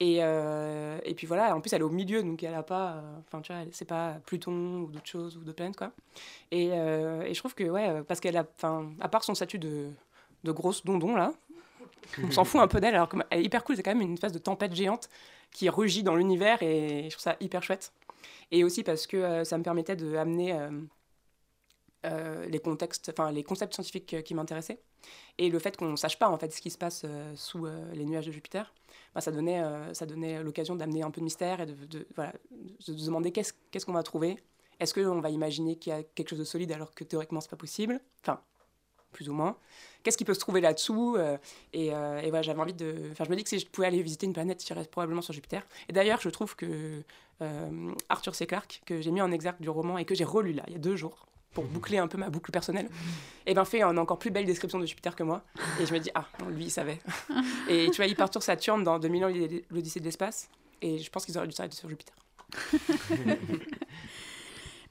[0.00, 2.92] Et, euh, et puis voilà, en plus, elle est au milieu, donc elle a pas.
[2.96, 5.92] euh, Enfin, tu vois, c'est pas Pluton ou d'autres choses ou d'autres planètes, quoi.
[6.52, 8.46] Et, euh, je trouve que, ouais, parce qu'elle a.
[8.56, 9.90] Enfin, à part son statut de,
[10.44, 11.32] de grosse dondon, là,
[12.22, 13.76] On s'en fout un peu d'elle, alors qu'elle est hyper cool.
[13.76, 15.08] C'est quand même une phase de tempête géante
[15.52, 17.92] qui rugit dans l'univers et je trouve ça hyper chouette.
[18.50, 20.70] Et aussi parce que ça me permettait euh,
[22.06, 24.80] euh, les contextes, enfin les concepts scientifiques qui m'intéressaient.
[25.38, 28.26] Et le fait qu'on sache pas en fait ce qui se passe sous les nuages
[28.26, 28.72] de Jupiter,
[29.14, 32.32] bah, ça donnait, euh, donnait l'occasion d'amener un peu de mystère et de, de- voilà,
[32.86, 34.38] de demander qu'est-ce qu'on va trouver.
[34.80, 37.50] Est-ce qu'on va imaginer qu'il y a quelque chose de solide alors que théoriquement c'est
[37.50, 38.00] pas possible?
[38.22, 38.40] Enfin,
[39.12, 39.56] plus ou moins.
[40.02, 41.36] Qu'est-ce qui peut se trouver là-dessous Euh,
[41.72, 43.08] Et, euh, et voilà, j'avais envie de.
[43.10, 45.32] Enfin, je me dis que si je pouvais aller visiter une planète, j'irais probablement sur
[45.32, 45.66] Jupiter.
[45.88, 47.02] Et d'ailleurs, je trouve que
[48.08, 48.46] Arthur C.
[48.46, 50.76] Clarke, que j'ai mis en exergue du roman et que j'ai relu là, il y
[50.76, 51.26] a deux jours,
[51.58, 52.88] pour boucler un peu ma boucle personnelle,
[53.44, 55.42] et ben fait une encore plus belle description de Jupiter que moi.
[55.80, 57.00] Et je me dis, ah, non, lui, il savait.
[57.68, 59.32] et tu vois, il part sur Saturne dans 2000 ans,
[59.70, 60.48] l'Odyssée de l'espace.
[60.82, 62.14] Et je pense qu'ils auraient dû s'arrêter sur Jupiter.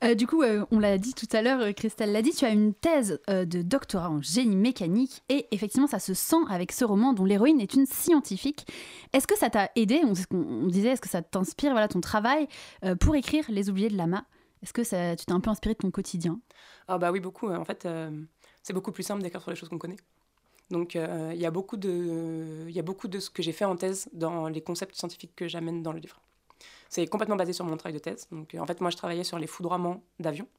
[0.04, 2.46] Euh, du coup, euh, on l'a dit tout à l'heure, euh, Christelle l'a dit, tu
[2.46, 6.72] as une thèse euh, de doctorat en génie mécanique et effectivement, ça se sent avec
[6.72, 8.68] ce roman dont l'héroïne est une scientifique.
[9.12, 10.02] Est-ce que ça t'a aidé?
[10.04, 12.48] On, on disait, est-ce que ça t'inspire voilà, ton travail
[12.86, 14.24] euh, pour écrire Les Oubliés de Lama?
[14.68, 16.42] Est-ce que ça, tu t'es un peu inspiré de ton quotidien?
[16.90, 17.50] Ah bah oui, beaucoup.
[17.50, 18.12] En fait, euh,
[18.64, 19.96] c'est beaucoup plus simple d'écrire sur les choses qu'on connaît.
[20.72, 23.64] Donc euh, il y a beaucoup de, y a beaucoup de ce que j'ai fait
[23.64, 26.20] en thèse dans les concepts scientifiques que j'amène dans le livre.
[26.90, 28.28] C'est complètement basé sur mon travail de thèse.
[28.30, 30.50] Donc euh, en fait, moi, je travaillais sur les foudroiements d'avions.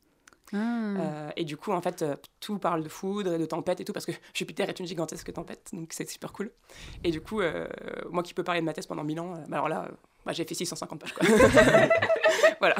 [0.54, 3.84] Euh, et du coup, en fait, euh, tout parle de foudre et de tempête et
[3.84, 6.50] tout, parce que Jupiter est une gigantesque tempête, donc c'est super cool.
[7.04, 7.68] Et du coup, euh,
[8.10, 9.88] moi qui peux parler de ma thèse pendant 1000 ans, bah alors là,
[10.24, 11.12] bah, j'ai fait 650 pages.
[11.12, 11.26] Quoi.
[12.60, 12.76] voilà.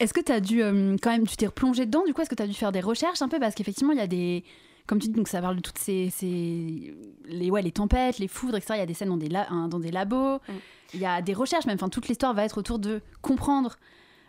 [0.00, 2.30] Est-ce que tu as dû, euh, quand même, tu t'es replongé dedans Du coup, est-ce
[2.30, 3.38] que tu as dû faire des recherches un peu?
[3.40, 4.44] Parce qu'effectivement, il y a des.
[4.86, 6.08] Comme tu dis, donc ça parle de toutes ces.
[6.10, 6.94] ces-
[7.26, 8.74] les, ouais, les tempêtes, les foudres, etc.
[8.76, 10.36] Il y a des scènes dans des, la- hein, dans des labos.
[10.36, 10.52] Mm.
[10.94, 11.74] Il y a des recherches, même.
[11.76, 13.76] Enfin, toute l'histoire va être autour de comprendre.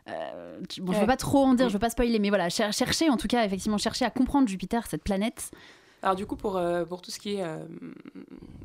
[0.10, 1.02] euh, bon, je Ouais.
[1.02, 1.70] veux pas trop en dire, Mm.
[1.70, 4.48] je veux pas spoiler, mais voilà, cher- chercher en tout cas, effectivement, chercher à comprendre
[4.48, 5.52] Jupiter, cette planète.
[6.02, 7.58] Alors du coup, pour, euh, pour tout ce qui est euh,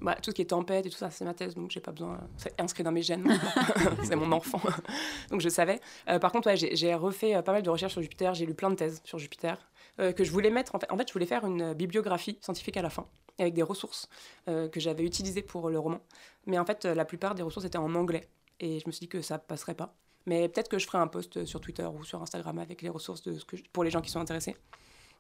[0.01, 1.93] bah, tout ce qui est tempête et tout ça, c'est ma thèse, donc j'ai pas
[1.93, 2.21] besoin.
[2.37, 3.27] C'est inscrit dans mes gènes.
[4.05, 4.61] c'est mon enfant,
[5.31, 5.81] donc je savais.
[6.09, 8.35] Euh, par contre, ouais, j'ai refait euh, pas mal de recherches sur Jupiter.
[8.35, 9.59] J'ai lu plein de thèses sur Jupiter
[10.01, 10.75] euh, que je voulais mettre.
[10.75, 13.07] En fait, en fait, je voulais faire une euh, bibliographie scientifique à la fin
[13.39, 14.09] avec des ressources
[14.49, 16.01] euh, que j'avais utilisées pour le roman.
[16.47, 18.29] Mais en fait, euh, la plupart des ressources étaient en anglais
[18.61, 19.95] et je me suis dit que ça passerait pas.
[20.27, 23.23] Mais peut-être que je ferai un post sur Twitter ou sur Instagram avec les ressources
[23.23, 24.57] de ce que pour les gens qui sont intéressés.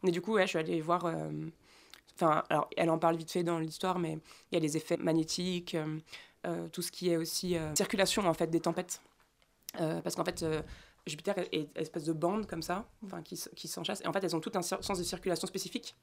[0.02, 1.06] Mais du coup, ouais, je suis allée voir.
[2.16, 4.18] Enfin, alors, elle en parle vite fait dans l'histoire, mais
[4.50, 5.98] il y a les effets magnétiques, euh,
[6.46, 9.00] euh, tout ce qui est aussi euh, circulation en fait des tempêtes.
[9.76, 10.44] Parce qu'en fait,
[11.04, 12.86] Jupiter est, une espèce de bande comme ça,
[13.24, 14.00] qui, qui s'enchasse.
[14.02, 15.96] Et en fait, elles ont tout un sens de circulation spécifique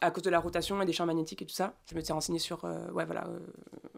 [0.00, 1.74] à cause de la rotation et des champs magnétiques et tout ça.
[1.90, 3.38] Je me suis renseignée sur euh, ouais, voilà, euh,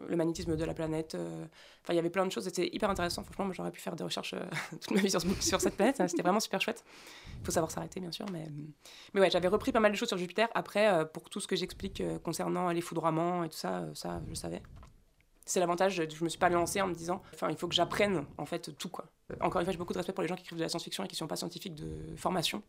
[0.07, 1.15] le magnétisme de la planète.
[1.15, 1.45] euh.
[1.83, 2.43] Enfin, il y avait plein de choses.
[2.45, 3.23] C'était hyper intéressant.
[3.23, 4.35] Franchement, j'aurais pu faire des recherches
[4.71, 5.99] toute ma vie sur, ce- sur cette planète.
[6.01, 6.07] hein.
[6.07, 6.83] C'était vraiment super chouette.
[7.39, 8.25] Il faut savoir s'arrêter, bien sûr.
[8.31, 8.47] Mais,
[9.13, 10.47] mais ouais, j'avais repris pas mal de choses sur Jupiter.
[10.55, 14.61] Après, pour tout ce que j'explique concernant les foudroiements et tout ça, ça, je savais.
[15.43, 18.25] C'est l'avantage, je me suis pas lancée en me disant, enfin, il faut que j'apprenne
[18.37, 19.05] en fait tout quoi.
[19.41, 21.03] Encore une fois, j'ai beaucoup de respect pour les gens qui écrivent de la science-fiction
[21.03, 22.61] et qui sont pas scientifiques de formation.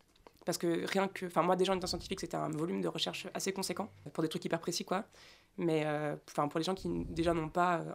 [0.45, 3.27] Parce que rien que, enfin, moi déjà en étant scientifique, c'était un volume de recherche
[3.33, 5.05] assez conséquent pour des trucs hyper précis quoi.
[5.57, 7.91] Mais euh, enfin, pour les gens qui déjà n'ont pas euh,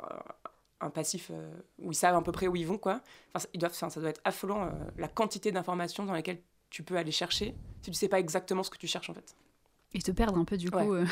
[0.81, 3.01] un passif euh, où ils savent à peu près où ils vont quoi,
[3.53, 7.55] ils doivent, ça doit être affolant la quantité d'informations dans lesquelles tu peux aller chercher
[7.83, 9.37] si tu sais pas exactement ce que tu cherches en fait.
[9.95, 10.79] Et te perdre un peu du coup.
[10.79, 11.05] Ouais.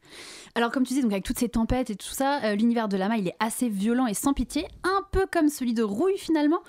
[0.54, 3.16] Alors comme tu dis, donc avec toutes ces tempêtes et tout ça, l'univers de Lama,
[3.16, 6.60] il est assez violent et sans pitié, un peu comme celui de Rouille finalement.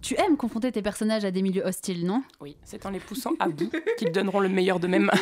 [0.00, 2.22] Tu aimes confronter tes personnages à des milieux hostiles, non?
[2.40, 5.10] Oui, c'est en les poussant à bout qu'ils donneront le meilleur d'eux-mêmes.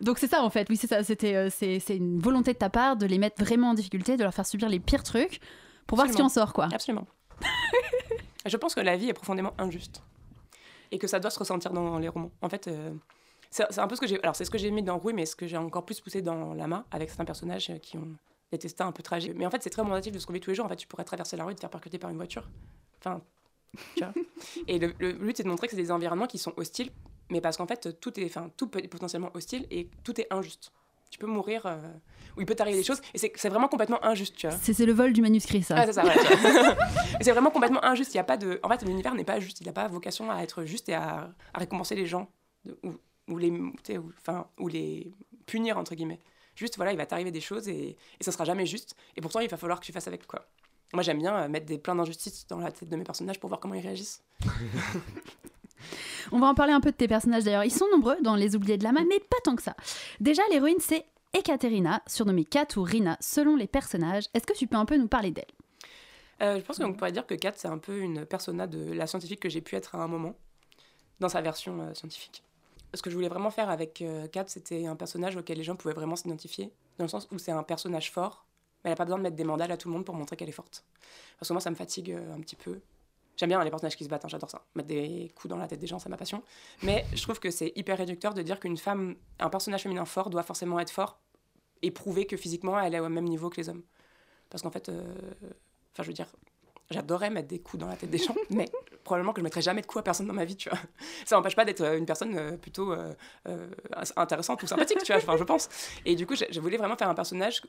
[0.00, 2.58] Donc c'est ça en fait, oui c'est ça, c'était euh, c'est c'est une volonté de
[2.58, 5.40] ta part de les mettre vraiment en difficulté, de leur faire subir les pires trucs
[5.86, 6.68] pour voir ce qui en sort quoi.
[6.72, 7.06] Absolument.
[8.46, 10.02] je pense que la vie est profondément injuste
[10.90, 12.30] et que ça doit se ressentir dans les romans.
[12.42, 12.92] En fait, euh,
[13.50, 14.22] c'est un peu ce que j'ai.
[14.22, 16.22] Alors, c'est ce que j'ai mis dans Rouille, mais ce que j'ai encore plus poussé
[16.22, 18.16] dans Lama avec certains personnages qui ont
[18.52, 19.34] des destins un peu tragiques.
[19.36, 20.66] Mais en fait, c'est très représentatif de ce qu'on vit tous les jours.
[20.66, 22.48] En fait, tu pourrais traverser la rue et te faire percuter par une voiture.
[22.98, 23.20] Enfin,
[23.96, 24.12] tu vois.
[24.66, 26.90] Et le, le but, c'est de montrer que c'est des environnements qui sont hostiles,
[27.30, 30.26] mais parce qu'en fait, tout est, enfin, tout peut être potentiellement hostile et tout est
[30.30, 30.72] injuste.
[31.10, 31.76] Tu peux mourir, euh,
[32.36, 34.56] ou il peut t'arriver des choses, et c'est vraiment complètement injuste, tu vois.
[34.62, 35.74] C'est le vol du manuscrit ça.
[35.76, 38.14] Ah, c'est ça, voilà, vraiment complètement injuste.
[38.14, 38.60] Il y a pas de...
[38.62, 39.60] En fait, l'univers n'est pas juste.
[39.60, 42.30] Il n'a pas vocation à être juste et à, à récompenser les gens
[42.84, 42.94] ou,
[43.28, 43.72] ou les, ou,
[44.58, 45.12] ou les
[45.46, 46.20] punir, entre guillemets.
[46.60, 48.94] Juste, voilà, il va t'arriver des choses et, et ça sera jamais juste.
[49.16, 50.44] Et pourtant, il va falloir que tu fasses avec, quoi.
[50.92, 53.48] Moi, j'aime bien euh, mettre des plein d'injustices dans la tête de mes personnages pour
[53.48, 54.22] voir comment ils réagissent.
[56.32, 57.64] On va en parler un peu de tes personnages d'ailleurs.
[57.64, 59.74] Ils sont nombreux dans Les Oubliés de Lama, mais pas tant que ça.
[60.20, 64.24] Déjà, l'héroïne, c'est Ekaterina, surnommée Kat ou Rina, selon les personnages.
[64.34, 65.46] Est-ce que tu peux un peu nous parler d'elle?
[66.42, 69.06] Euh, je pense qu'on pourrait dire que Kat, c'est un peu une persona de la
[69.06, 70.36] scientifique que j'ai pu être à un moment,
[71.20, 72.42] dans sa version euh, scientifique.
[72.94, 75.76] Ce que je voulais vraiment faire avec euh, Kat, c'était un personnage auquel les gens
[75.76, 78.46] pouvaient vraiment s'identifier, dans le sens où c'est un personnage fort,
[78.82, 80.36] mais elle n'a pas besoin de mettre des mandales à tout le monde pour montrer
[80.36, 80.84] qu'elle est forte.
[81.38, 82.80] Parce que moi, ça me fatigue euh, un petit peu.
[83.36, 84.62] J'aime bien les personnages qui se battent, hein, j'adore ça.
[84.74, 86.42] Mettre des coups dans la tête des gens, c'est ma passion.
[86.82, 90.28] Mais je trouve que c'est hyper réducteur de dire qu'une femme, un personnage féminin fort,
[90.28, 91.18] doit forcément être fort
[91.82, 93.82] et prouver que physiquement, elle est au même niveau que les hommes.
[94.50, 95.14] Parce qu'en fait, euh,
[95.92, 96.26] enfin, je veux dire,
[96.90, 98.66] j'adorais mettre des coups dans la tête des gens, mais
[99.04, 100.78] probablement que je mettrais jamais de coups à personne dans ma vie, tu vois.
[101.24, 103.12] Ça n'empêche pas d'être euh, une personne euh, plutôt euh,
[104.16, 105.68] intéressante ou sympathique, tu vois, enfin, je pense.
[106.04, 107.62] Et du coup, je, voulais vraiment faire un personnage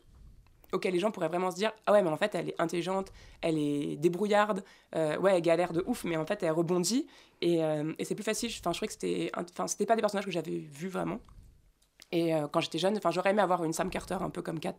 [0.74, 3.12] auquel les gens pourraient vraiment se dire ah ouais mais en fait elle est intelligente
[3.41, 4.63] elle est débrouillarde
[4.96, 7.08] ouais elle galère de ouf mais en fait elle rebondit
[7.41, 10.24] et, et c'est plus facile enfin je trouvais que c'était enfin c'était pas des personnages
[10.24, 11.20] que j'avais vus vraiment
[12.13, 14.78] et quand j'étais jeune j'aurais aimé avoir une Sam Carter un peu comme Kat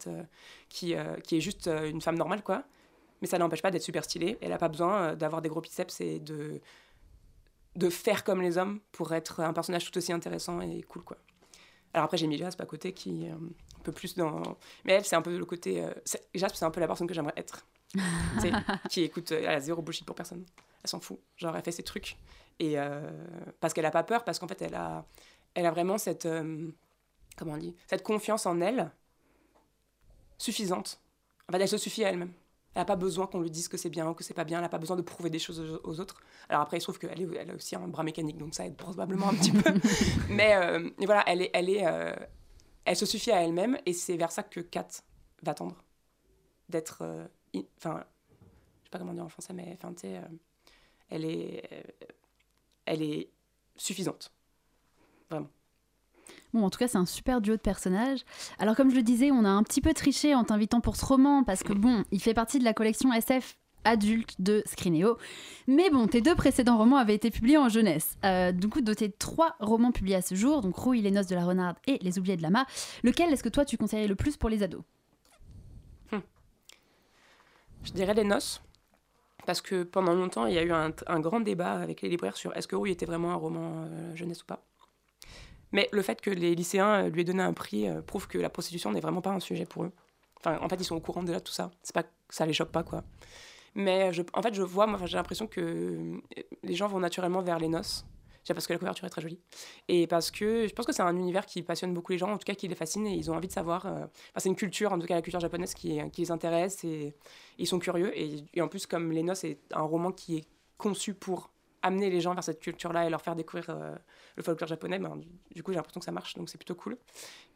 [0.71, 2.65] qui qui est juste une femme normale quoi
[3.23, 5.61] mais ça n'empêche pas d'être super stylée elle a pas besoin euh, d'avoir des gros
[5.63, 6.61] biceps et de
[7.77, 11.17] de faire comme les hommes pour être un personnage tout aussi intéressant et cool quoi.
[11.95, 13.39] Alors après j'ai mis Jasp à côté qui est un
[13.83, 14.43] peu plus dans
[14.85, 17.07] mais elle c'est un peu le côté euh, c'est- Jasp c'est un peu la personne
[17.07, 17.65] que j'aimerais être.
[18.91, 20.45] Qui écoute euh, elle a zéro bullshit pour personne.
[20.83, 21.19] Elle s'en fout.
[21.37, 22.17] Genre elle fait ses trucs.
[22.59, 23.11] Et euh,
[23.61, 25.05] parce qu'elle a pas peur parce qu'en fait elle a
[25.55, 26.71] elle a vraiment cette euh,
[27.37, 28.91] comment on dit cette confiance en elle
[30.39, 31.01] suffisante.
[31.49, 32.33] En fait elle se suffit à elle-même
[32.75, 34.59] elle n'a pas besoin qu'on lui dise que c'est bien ou que c'est pas bien
[34.59, 36.23] elle n'a pas besoin de prouver des choses aux, autres.
[36.49, 38.77] Alors après il se trouve qu'elle elle a aussi un bras mécanique donc ça aide
[38.77, 39.73] probablement un petit peu.
[40.29, 42.15] Mais, euh, mais voilà elle est elle est euh,
[42.85, 44.89] elle se suffit à elle-même et c'est vers ça que Kat
[45.43, 45.85] va tendre.
[46.69, 47.27] D'être euh,
[47.77, 48.05] enfin
[48.81, 50.07] je sais pas comment dire en français mais enfin tu
[51.11, 51.69] elle est
[52.87, 53.29] elle est
[53.77, 54.33] suffisante
[56.53, 58.21] Bon, en tout cas, c'est un super duo de personnages.
[58.59, 61.05] Alors, comme je le disais, on a un petit peu triché en t'invitant pour ce
[61.05, 65.19] roman, parce que bon, il fait partie de la collection SF adulte de Scrineo.
[65.67, 68.17] Mais bon, tes deux précédents romans avaient été publiés en jeunesse.
[68.25, 71.27] Euh, du coup, doté de trois romans publiés à ce jour, donc Rouille, Les Noces
[71.27, 72.67] de la Renarde et Les Oubliés de Lama,
[73.03, 74.83] lequel est-ce que toi tu conseillerais le plus pour les ados?
[77.85, 78.63] Je dirais les noces.
[79.45, 82.37] Parce que pendant longtemps, il y a eu un, un grand débat avec les libraires
[82.37, 84.65] sur est-ce que Rouille était vraiment un roman euh, jeunesse ou pas.
[85.73, 88.39] Mais le fait que les lycéens euh, lui aient donné un prix euh, prouve que
[88.39, 89.93] la prostitution n'est vraiment pas un sujet pour eux.
[90.39, 91.71] Enfin, en fait, ils sont au courant de tout ça.
[91.83, 93.03] C'est pas ça les choque pas, quoi.
[93.75, 96.21] Mais en fait, je vois, moi, j'ai l'impression que euh,
[96.63, 98.05] les gens vont naturellement vers les noces.
[98.45, 99.39] Déjà parce que la couverture est très jolie.
[99.89, 102.39] Et parce que je pense que c'est un univers qui passionne beaucoup les gens, en
[102.39, 103.87] tout cas qui les fascine et ils ont envie de savoir.
[103.87, 107.15] Enfin, c'est une culture, en tout cas la culture japonaise, qui, qui les intéresse et
[107.59, 108.11] ils sont curieux.
[108.19, 110.45] Et, et en plus, comme Les Noces est un roman qui est
[110.77, 111.53] conçu pour
[111.83, 113.95] amener les gens vers cette culture-là et leur faire découvrir euh,
[114.37, 116.75] le folklore japonais, ben, du, du coup, j'ai l'impression que ça marche, donc c'est plutôt
[116.75, 116.97] cool.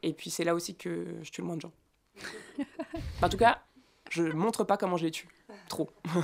[0.03, 1.73] Et puis, c'est là aussi que je tue le moins de gens.
[3.23, 3.63] en tout cas,
[4.11, 5.29] je montre pas comment je les tue.
[5.69, 5.91] Trop.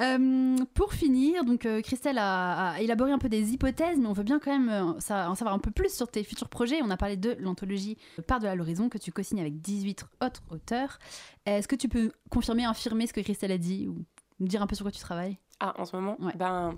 [0.00, 4.14] Euh, pour finir, donc euh, Christelle a, a élaboré un peu des hypothèses, mais on
[4.14, 6.80] veut bien quand même euh, ça- en savoir un peu plus sur tes futurs projets.
[6.82, 10.98] On a parlé de l'anthologie Part de l'horizon que tu co-signes avec 18 autres auteurs.
[11.44, 14.02] Est-ce que tu peux confirmer, infirmer ce que Christelle a dit ou
[14.40, 16.32] nous dire un peu sur quoi tu travailles Ah, en ce moment Ouais.
[16.34, 16.76] Ben.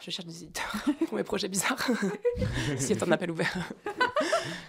[0.00, 0.72] Je cherche des éditeurs
[1.06, 1.84] pour mes projets bizarres.
[2.78, 3.56] S'il y a un appel ouvert.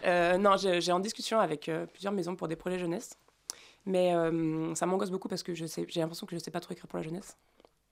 [0.06, 3.18] Euh, non, j'ai en discussion avec euh, plusieurs maisons pour des projets jeunesse.
[3.86, 6.50] Mais euh, ça m'angoisse beaucoup parce que je sais- j'ai l'impression que je ne sais
[6.52, 7.38] pas trop écrire pour la jeunesse.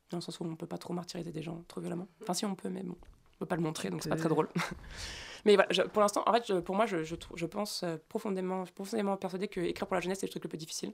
[0.09, 2.07] Dans le sens où on ne peut pas trop martyriser des gens trop violemment.
[2.23, 4.15] Enfin, si on peut, mais bon, on ne peut pas le montrer, donc c'est pas
[4.15, 4.49] très drôle.
[5.45, 7.83] mais voilà, je- pour l'instant, en fait, je- pour moi, je, je, trou- je pense
[8.09, 10.57] profondément, je suis profondément persuadée que écrire pour la jeunesse, c'est le truc le plus
[10.57, 10.93] difficile.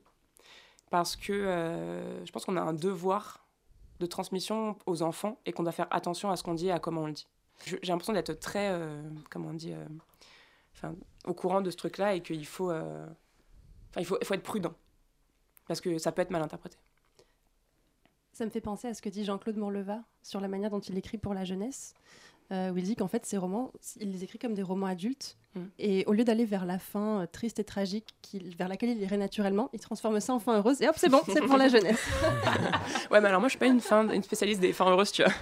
[0.91, 3.47] Parce que euh, je pense qu'on a un devoir
[4.01, 6.79] de transmission aux enfants et qu'on doit faire attention à ce qu'on dit et à
[6.79, 7.27] comment on le dit.
[7.65, 10.91] J'ai l'impression d'être très, euh, comment on dit, euh,
[11.25, 12.73] au courant de ce truc-là et qu'il faut,
[13.97, 14.73] il faut, il faut être prudent
[15.65, 16.77] parce que ça peut être mal interprété.
[18.33, 20.97] Ça me fait penser à ce que dit Jean-Claude Morleva sur la manière dont il
[20.97, 21.93] écrit pour la jeunesse,
[22.49, 25.37] où il dit qu'en fait, ses romans, il les écrit comme des romans adultes.
[25.55, 25.59] Mm.
[25.79, 28.05] Et au lieu d'aller vers la fin euh, triste et tragique
[28.57, 31.21] vers laquelle il irait naturellement, il transforme ça en fin heureuse et hop, c'est bon,
[31.27, 32.01] c'est pour la jeunesse.
[33.11, 35.21] Ouais, mais alors moi, je suis pas une, fin, une spécialiste des fins heureuses, tu
[35.21, 35.33] vois.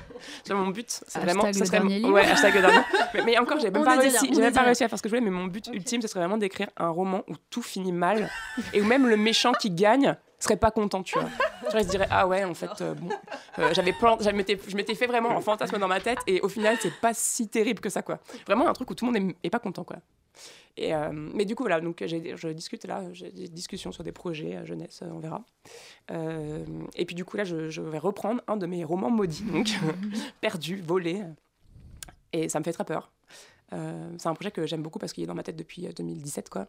[0.43, 1.53] Tu vois, mon but, c'est vraiment.
[1.53, 1.79] ça serait.
[2.03, 2.79] Ouais, hashtag le dernier.
[3.13, 5.09] Mais, mais encore, j'ai même pas réussi, j'ai même pas réussi à faire ce que
[5.09, 7.91] je voulais, mais mon but ultime, ce serait vraiment d'écrire un roman où tout finit
[7.91, 8.29] mal
[8.73, 11.29] et où même le méchant qui gagne serait pas content, tu vois.
[11.69, 13.09] Tu vois, il se ah ouais, en fait, euh, bon,
[13.59, 14.29] euh, j'avais plan- je
[14.75, 17.79] m'étais fait vraiment un fantasme dans ma tête et au final, c'est pas si terrible
[17.79, 18.19] que ça, quoi.
[18.45, 19.97] Vraiment un truc où tout le monde est, est pas content, quoi.
[20.77, 24.11] Et, euh, mais du coup, voilà, donc je discute là, j'ai des discussions sur des
[24.11, 25.43] projets à jeunesse, euh, on verra.
[26.95, 29.69] Et puis du coup, là, je, vais reprendre un de mes romans maudits, donc
[30.41, 31.21] perdu, volé.
[32.31, 33.11] Et ça me fait très peur.
[33.71, 36.49] C'est un projet que j'aime beaucoup parce qu'il est dans ma tête depuis euh, 2017,
[36.49, 36.67] quoi.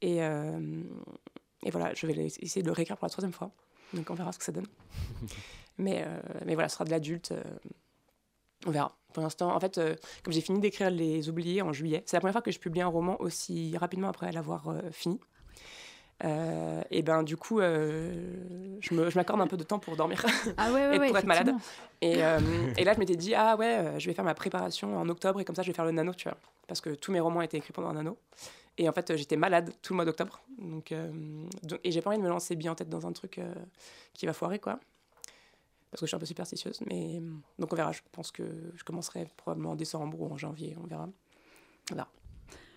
[0.00, 3.50] Et, et voilà, je vais essayer de le réécrire pour la troisième fois.
[3.94, 4.66] Donc on verra ce que ça donne.
[5.78, 7.32] mais, euh, mais voilà, ce sera de l'adulte.
[7.32, 7.42] euh,
[8.66, 8.96] On verra.
[9.12, 12.20] Pour l'instant, en fait, euh, comme j'ai fini d'écrire Les Oubliés en juillet, c'est la
[12.20, 15.20] première fois que je publie un roman aussi rapidement après l'avoir fini.
[16.22, 20.24] Euh, et ben du coup, euh, je m'accorde un peu de temps pour dormir
[20.56, 21.54] Ah ouais, ouais, et ouais, pour être malade.
[22.00, 22.38] Et, euh,
[22.76, 25.44] et là, je m'étais dit, ah ouais, je vais faire ma préparation en octobre et
[25.44, 26.38] comme ça, je vais faire le nano, tu vois.
[26.68, 28.16] Parce que tous mes romans étaient écrits pendant un nano.
[28.78, 30.40] Et en fait, j'étais malade tout le mois d'octobre.
[30.58, 30.92] Donc,
[31.62, 33.40] donc- et j'ai pas envie de me lancer bien en tête dans un truc
[34.14, 34.78] qui va foirer, quoi.
[35.90, 36.80] Parce que je suis un peu superstitieuse.
[36.90, 37.20] Mais,
[37.58, 37.92] donc, on verra.
[37.92, 38.42] Je pense que
[38.74, 40.76] je commencerai probablement en décembre ou en janvier.
[40.82, 41.08] On verra.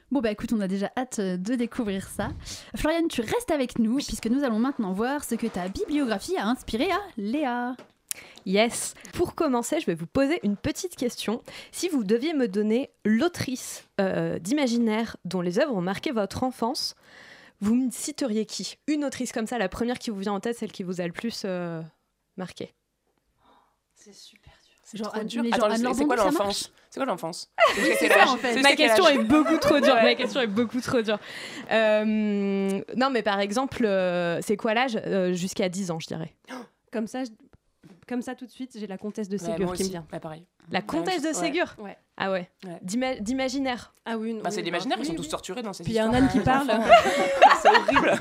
[0.09, 2.29] Bon bah écoute, on a déjà hâte euh, de découvrir ça.
[2.75, 6.47] Floriane, tu restes avec nous puisque nous allons maintenant voir ce que ta bibliographie a
[6.47, 7.75] inspiré à Léa.
[8.45, 8.93] Yes.
[9.11, 11.43] Pour commencer, je vais vous poser une petite question.
[11.73, 16.95] Si vous deviez me donner l'autrice euh, d'imaginaire dont les œuvres ont marqué votre enfance,
[17.59, 18.77] vous me citeriez qui?
[18.87, 21.05] Une autrice comme ça, la première qui vous vient en tête, celle qui vous a
[21.05, 21.81] le plus euh,
[22.37, 22.73] marqué?
[23.93, 24.46] C'est super.
[24.89, 25.43] C'est Genre, trop Anne- dur.
[25.43, 28.37] mais genre, Attends, Anne c'est- Lordon, c'est quoi l'enfance C'est quoi l'enfance c'est ça, en
[28.37, 28.61] fait.
[28.61, 29.95] Ma question est beaucoup trop dure.
[29.95, 31.19] Ma question est beaucoup trop dure.
[31.71, 32.05] Euh,
[32.95, 36.33] non, mais par exemple, euh, c'est quoi l'âge Euh, Jusqu'à 10 ans, je dirais?
[36.93, 37.29] Comme ça, je-
[38.07, 40.05] comme ça tout de suite, j'ai la comtesse de Ségur qui me vient.
[40.13, 40.45] Ouais, pareil.
[40.71, 41.33] La comtesse de.
[41.33, 41.97] Ségur Ouais.
[42.17, 42.49] Ah ouais.
[42.65, 42.77] Ouais.
[42.81, 43.93] D'ima- D'imaginaire.
[44.05, 45.29] Ah oui, Bah, c'est l'imaginaire, ils sont oui, tous oui.
[45.29, 46.23] torturés dans ces Puis il y a un histoires.
[46.23, 46.67] âne qui parle.
[47.61, 48.19] c'est horrible.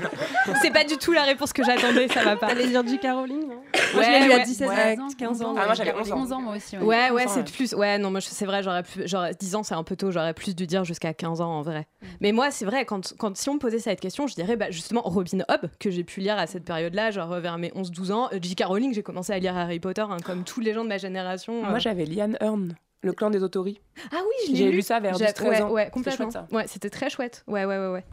[0.61, 2.47] C'est pas du tout la réponse que j'attendais, ça va pas.
[2.47, 2.83] T'allais dire.
[3.15, 3.61] Rowling, non?
[3.93, 4.43] Moi, je Ouais, l'ai lu à ouais.
[4.43, 4.99] 17 Ouais.
[4.99, 5.55] ans, 15 ans.
[5.57, 6.17] Ah, moi, j'avais 11 ans.
[6.19, 6.77] 11 ans moi aussi.
[6.77, 6.83] ouais.
[6.83, 7.43] Ouais, ouais, 11 ans, c'est ouais.
[7.45, 7.73] plus.
[7.73, 9.07] Ouais, non, moi, c'est vrai, j'aurais pu.
[9.07, 11.61] Genre, 10 ans, c'est un peu tôt, j'aurais plus dû dire jusqu'à 15 ans en
[11.61, 11.87] vrai.
[12.01, 12.05] Mm.
[12.21, 14.71] Mais moi, c'est vrai, quand, quand si on me posait cette question, je dirais bah,
[14.71, 18.11] justement Robin Hobb, que j'ai pu lire à cette période-là, genre euh, vers mes 11-12
[18.11, 18.29] ans.
[18.33, 18.63] Euh, J.K.
[18.65, 21.63] Rowling, j'ai commencé à lire Harry Potter, hein, comme tous les gens de ma génération.
[21.65, 21.69] euh.
[21.69, 23.79] Moi, j'avais Liane Hearn, le clan des Autoris.
[24.11, 24.77] Ah oui, je l'ai J'ai lu.
[24.77, 25.71] lu ça vers J'ai- 12-13 ouais, ans.
[25.71, 26.25] ouais, C'était complètement.
[26.31, 26.55] chouette, ça.
[26.55, 27.43] Ouais, c'était très chouette.
[27.47, 28.03] Ouais, ouais, ouais, ouais.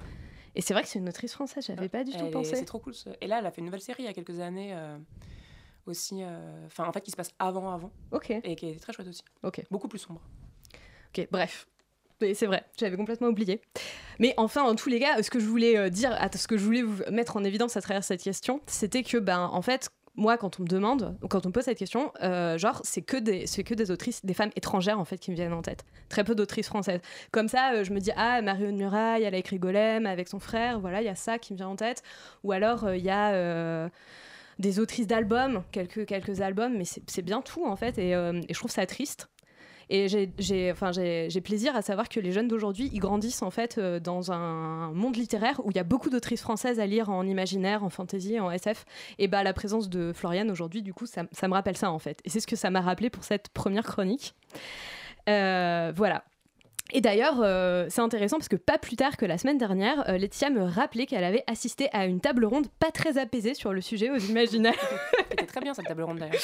[0.57, 2.55] Et c'est vrai que c'est une autrice française, j'avais pas du tout Elle pensé.
[2.55, 2.95] C'est trop cool.
[2.95, 4.97] ce- Et là, elle a fait une nouvelle série il y a quelques années euh,
[5.87, 6.23] aussi.
[6.23, 7.91] euh, Enfin, en fait, qui se passe avant, avant.
[8.13, 9.23] Ok, Et qui est très chouette aussi.
[9.43, 9.63] ok.
[9.71, 10.21] Beaucoup plus sombre.
[11.17, 11.67] Ok, bref.
[12.35, 13.61] C'est vrai, j'avais complètement oublié.
[14.19, 16.65] Mais enfin, en tous les cas, ce que je voulais euh, dire, ce que je
[16.65, 20.39] voulais vous mettre en évidence à travers cette question, c'était que, ben, en fait, moi,
[20.39, 23.45] quand on me demande, quand on me pose cette question, euh, genre, c'est que des,
[23.65, 25.85] que des autrices, des femmes étrangères en fait, qui me viennent en tête.
[26.09, 27.01] Très peu d'autrices françaises.
[27.33, 30.39] Comme ça, euh, je me dis, ah, Marion Muraille, elle a écrit Golem avec son
[30.39, 32.03] frère, voilà, il y a ça qui me vient en tête.
[32.45, 33.91] Ou alors, euh, il y a.
[34.59, 38.55] des autrices d'albums, quelques, quelques albums, mais c'est bien tout en fait, et, euh, et
[38.55, 39.29] je trouve ça triste.
[39.91, 40.93] Et j'ai- enfin,
[41.45, 45.15] plaisir à savoir que les jeunes d'aujourd'hui, ils grandissent en fait euh, dans un monde
[45.17, 48.51] littéraire où il y a beaucoup d'autrices françaises à lire en imaginaire, en fantasy, en
[48.51, 48.87] SF.
[49.19, 51.99] Et bah la présence de Floriane aujourd'hui, du coup, ça, ça me rappelle ça en
[51.99, 52.19] fait.
[52.25, 54.35] Et c'est ce que ça m'a rappelé pour cette première chronique.
[55.29, 56.25] Euh, voilà.
[56.97, 60.17] Et d'ailleurs, euh, c'est intéressant parce que pas plus tard que la semaine dernière, euh,
[60.17, 63.81] Laetitia me rappelait qu'elle avait assisté à une table ronde pas très apaisée sur le
[63.81, 64.75] sujet aux imaginaires.
[65.31, 66.41] C'était très bien cette table ronde d'ailleurs.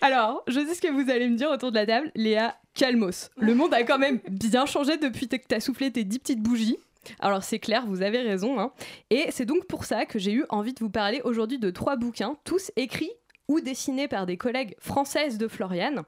[0.00, 2.10] Alors, je sais ce que vous allez me dire autour de la table.
[2.14, 3.30] Léa, calmos.
[3.36, 6.78] Le monde a quand même bien changé depuis que t'as soufflé tes dix petites bougies.
[7.20, 8.58] Alors c'est clair, vous avez raison.
[8.60, 8.72] hein.
[9.10, 11.96] Et c'est donc pour ça que j'ai eu envie de vous parler aujourd'hui de trois
[11.96, 13.10] bouquins, tous écrits
[13.48, 16.02] ou dessinés par des collègues françaises de Floriane.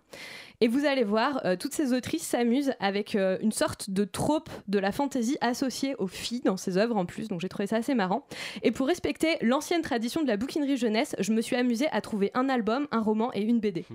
[0.61, 4.51] Et vous allez voir, euh, toutes ces autrices s'amusent avec euh, une sorte de trope
[4.69, 7.77] de la fantaisie associée aux filles dans ces œuvres en plus, donc j'ai trouvé ça
[7.77, 8.27] assez marrant.
[8.63, 12.31] Et pour respecter l'ancienne tradition de la bouquinerie jeunesse, je me suis amusée à trouver
[12.35, 13.85] un album, un roman et une BD.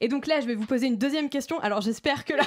[0.00, 1.58] Et donc là, je vais vous poser une deuxième question.
[1.58, 2.44] Alors j'espère que là.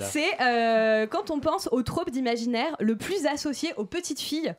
[0.00, 4.54] c'est euh, quand on pense au trope d'imaginaire le plus associé aux petites filles,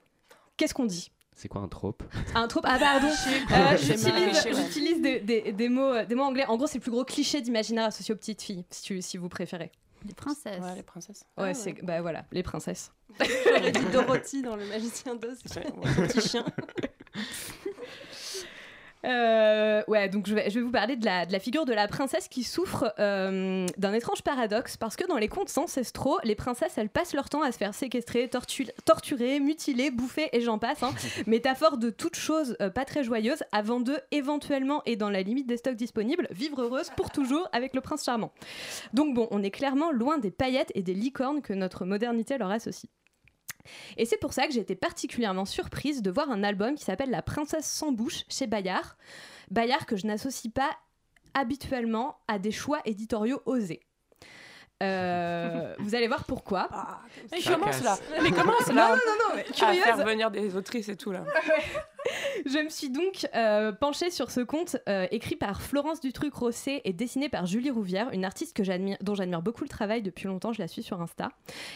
[0.57, 1.11] qu'est-ce qu'on dit?
[1.35, 2.03] C'est quoi un trope
[2.35, 3.07] Un trope Ah pardon,
[3.51, 3.77] Euh,
[4.53, 6.45] j'utilise des, des- des mots, euh, des mots anglais.
[6.47, 9.17] En gros, c'est le plus gros cliché d'imaginaire associé aux petites filles, si, tu- si
[9.17, 9.71] vous préférez.
[10.05, 10.59] Les princesses.
[10.61, 11.25] Ouais, les princesses.
[11.37, 11.53] Ouais, ouais.
[11.53, 12.91] c'est bah voilà, les princesses.
[13.47, 16.43] J'aurais dit Dorothy dans Le Magicien d'Oz, Ouais, petit chien.
[19.05, 21.73] Euh, ouais, donc je vais, je vais vous parler de la, de la figure de
[21.73, 26.35] la princesse qui souffre euh, d'un étrange paradoxe parce que dans les contes ancestraux, les
[26.35, 30.57] princesses elles passent leur temps à se faire séquestrer, tortu- torturer, mutiler, bouffer et j'en
[30.57, 30.83] passe.
[30.83, 30.91] hein.
[31.27, 35.47] Métaphore de toute chose euh, pas très joyeuse avant de éventuellement et dans la limite
[35.47, 38.31] des stocks disponibles vivre heureuse pour toujours avec le prince charmant.
[38.93, 42.51] Donc bon, on est clairement loin des paillettes et des licornes que notre modernité leur
[42.51, 42.89] associe.
[43.97, 47.09] Et c'est pour ça que j'ai été particulièrement surprise de voir un album qui s'appelle
[47.09, 48.97] La Princesse sans bouche chez Bayard.
[49.51, 50.71] Bayard que je n'associe pas
[51.33, 53.81] habituellement à des choix éditoriaux osés.
[54.83, 56.67] Euh, vous allez voir pourquoi.
[57.31, 57.97] Mais Ça commence là.
[58.21, 58.89] Mais commence là.
[58.89, 59.83] Non, non, mais À curieuse.
[59.83, 61.23] faire venir des autrices et tout là.
[62.45, 66.91] Je me suis donc euh, penchée sur ce conte euh, écrit par Florence Dutruc-Rosset et
[66.93, 70.51] dessiné par Julie Rouvière, une artiste que j'admire, dont j'admire beaucoup le travail depuis longtemps,
[70.51, 71.29] je la suis sur Insta.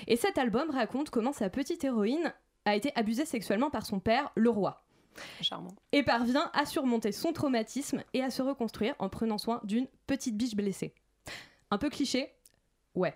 [0.08, 2.34] Et cet album raconte comment sa petite héroïne
[2.66, 4.84] a été abusée sexuellement par son père, le roi.
[5.42, 5.74] Charmant.
[5.94, 10.38] et parvient à surmonter son traumatisme et à se reconstruire en prenant soin d'une petite
[10.38, 10.94] biche blessée.
[11.72, 12.30] Un peu cliché
[12.98, 13.14] Ouais.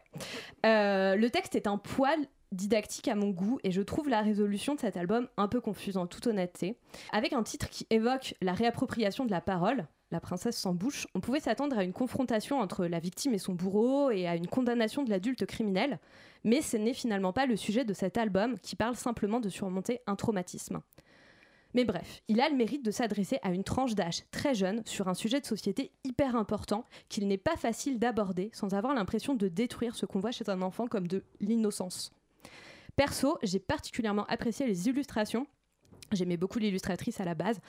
[0.66, 2.20] Euh, le texte est un poil
[2.52, 5.98] didactique à mon goût et je trouve la résolution de cet album un peu confuse
[5.98, 6.78] en toute honnêteté.
[7.12, 11.22] Avec un titre qui évoque la réappropriation de la parole, La princesse sans bouche, on
[11.22, 15.04] pouvait s'attendre à une confrontation entre la victime et son bourreau et à une condamnation
[15.04, 16.00] de l'adulte criminel,
[16.44, 20.02] mais ce n'est finalement pas le sujet de cet album qui parle simplement de surmonter
[20.08, 20.82] un traumatisme.
[21.74, 25.08] Mais bref, il a le mérite de s'adresser à une tranche d'âge très jeune sur
[25.08, 29.48] un sujet de société hyper important qu'il n'est pas facile d'aborder sans avoir l'impression de
[29.48, 32.12] détruire ce qu'on voit chez un enfant comme de l'innocence.
[32.96, 35.48] Perso, j'ai particulièrement apprécié les illustrations.
[36.12, 37.60] J'aimais beaucoup l'illustratrice à la base,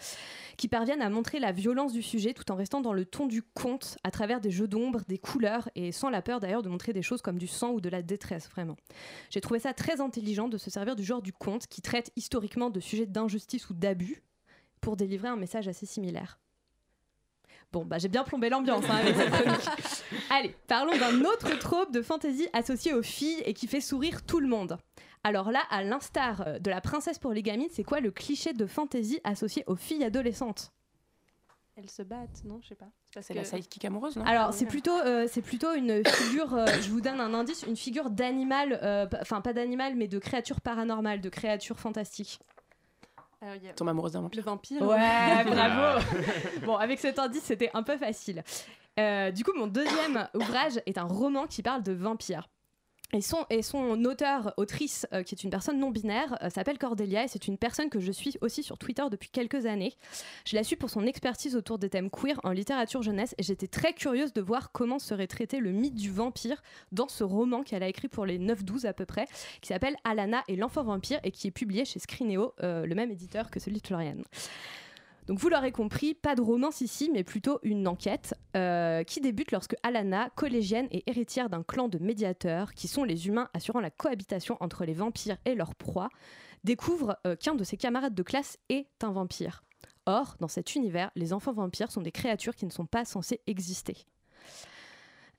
[0.56, 3.42] qui parviennent à montrer la violence du sujet tout en restant dans le ton du
[3.42, 6.92] conte, à travers des jeux d'ombre, des couleurs, et sans la peur d'ailleurs de montrer
[6.92, 8.76] des choses comme du sang ou de la détresse, vraiment.
[9.30, 12.70] J'ai trouvé ça très intelligent de se servir du genre du conte, qui traite historiquement
[12.70, 14.22] de sujets d'injustice ou d'abus,
[14.80, 16.38] pour délivrer un message assez similaire.
[17.72, 19.68] Bon, bah j'ai bien plombé l'ambiance hein, avec cette chronique.
[20.30, 24.40] Allez, parlons d'un autre trope de fantasy associé aux filles et qui fait sourire tout
[24.40, 24.76] le monde.
[25.24, 28.52] Alors là, à l'instar euh, de la princesse pour les gamines, c'est quoi le cliché
[28.52, 30.72] de fantasy associé aux filles adolescentes?
[31.76, 32.88] Elles se battent, non Je sais pas.
[33.20, 34.24] C'est que- la sidekick amoureuse, non?
[34.24, 37.76] Alors c'est plutôt, euh, c'est plutôt une figure, euh, je vous donne un indice, une
[37.76, 42.38] figure d'animal, euh, enfin pas d'animal, mais de créature paranormale, de créature fantastique.
[43.40, 44.38] Alors, il y a Tombe amoureuse d'un vampire.
[44.44, 44.82] le vampire.
[44.82, 46.04] Ouais, bravo.
[46.66, 48.44] bon, avec cet indice, c'était un peu facile.
[49.00, 52.48] Euh, du coup, mon deuxième ouvrage est un roman qui parle de vampires.
[53.14, 57.24] Et son, son auteur, autrice, euh, qui est une personne non binaire, euh, s'appelle Cordelia
[57.24, 59.92] et c'est une personne que je suis aussi sur Twitter depuis quelques années.
[60.46, 63.66] Je la suis pour son expertise autour des thèmes queer en littérature jeunesse et j'étais
[63.66, 67.82] très curieuse de voir comment serait traité le mythe du vampire dans ce roman qu'elle
[67.82, 69.26] a écrit pour les 9-12 à peu près,
[69.60, 73.10] qui s'appelle Alana et l'enfant vampire et qui est publié chez Scrineo, euh, le même
[73.10, 74.16] éditeur que celui de Florian.
[75.26, 79.52] Donc vous l'aurez compris, pas de romance ici, mais plutôt une enquête euh, qui débute
[79.52, 83.90] lorsque Alana, collégienne et héritière d'un clan de médiateurs, qui sont les humains assurant la
[83.90, 86.08] cohabitation entre les vampires et leurs proies,
[86.64, 89.62] découvre euh, qu'un de ses camarades de classe est un vampire.
[90.06, 93.40] Or, dans cet univers, les enfants vampires sont des créatures qui ne sont pas censées
[93.46, 93.96] exister.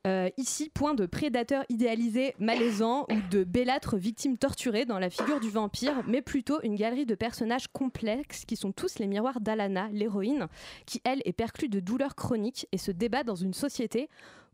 [0.06, 5.40] Euh, ici, point de prédateur idéalisé malaisant ou de bellâtre victime torturée dans la figure
[5.40, 9.88] du vampire, mais plutôt une galerie de personnages complexes qui sont tous les miroirs d'Alana,
[9.94, 10.48] l'héroïne,
[10.86, 14.10] qui elle est perclue de douleurs chroniques et se débat dans une société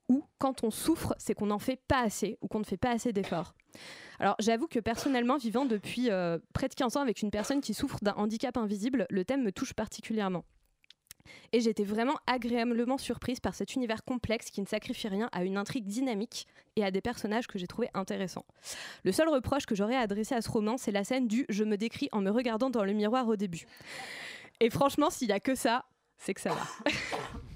[0.08, 2.92] où, quand on souffre, c'est qu'on n'en fait pas assez ou qu'on ne fait pas
[2.92, 3.56] assez d'efforts.
[4.20, 7.74] Alors j'avoue que personnellement, vivant depuis euh, près de 15 ans avec une personne qui
[7.74, 10.44] souffre d'un handicap invisible, le thème me touche particulièrement.
[11.52, 15.58] Et j'étais vraiment agréablement surprise par cet univers complexe qui ne sacrifie rien à une
[15.58, 18.46] intrigue dynamique et à des personnages que j'ai trouvés intéressants.
[19.04, 21.64] Le seul reproche que j'aurais à adresser à ce roman, c'est la scène du je
[21.64, 23.66] me décris en me regardant dans le miroir au début.
[24.60, 25.86] Et franchement, s'il y a que ça,
[26.18, 26.92] c'est que ça va.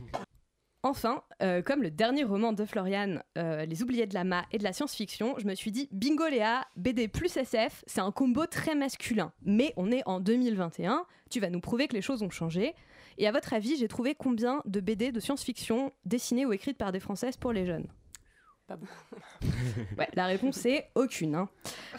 [0.86, 4.66] Enfin, euh, comme le dernier roman de Florian, euh, Les Oubliés de Lama et de
[4.66, 8.76] la science-fiction, je me suis dit, bingo Léa, BD plus SF, c'est un combo très
[8.76, 9.32] masculin.
[9.44, 12.76] Mais on est en 2021, tu vas nous prouver que les choses ont changé.
[13.18, 16.92] Et à votre avis, j'ai trouvé combien de BD de science-fiction dessinées ou écrites par
[16.92, 17.88] des Françaises pour les jeunes?
[18.68, 18.92] Pas beaucoup.
[19.98, 21.36] Ouais, la réponse est aucune.
[21.36, 21.50] hein.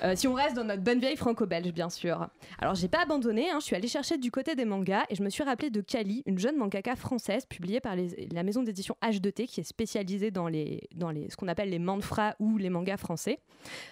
[0.02, 2.28] Euh, si on reste dans notre bonne vieille franco-belge, bien sûr.
[2.58, 5.22] Alors, j'ai pas abandonné, hein, je suis allée chercher du côté des mangas et je
[5.22, 8.96] me suis rappelé de Kali, une jeune mangaka française publiée par les- la maison d'édition
[9.02, 12.70] H2T qui est spécialisée dans, les, dans les, ce qu'on appelle les manfras ou les
[12.70, 13.38] mangas français,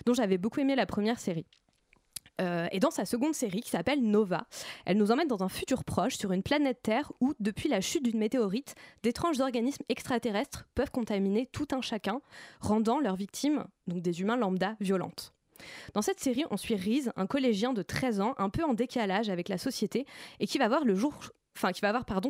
[0.06, 1.46] dont j'avais beaucoup aimé la première série.
[2.40, 4.46] Euh, et dans sa seconde série, qui s'appelle Nova,
[4.86, 8.04] elle nous emmène dans un futur proche sur une planète Terre où, depuis la chute
[8.04, 12.20] d'une météorite, d'étranges organismes extraterrestres peuvent contaminer tout un chacun,
[12.60, 15.34] rendant leurs victimes, donc des humains lambda, violentes.
[15.94, 19.28] Dans cette série, on suit Reese, un collégien de 13 ans, un peu en décalage
[19.28, 20.06] avec la société,
[20.40, 20.84] et qui va voir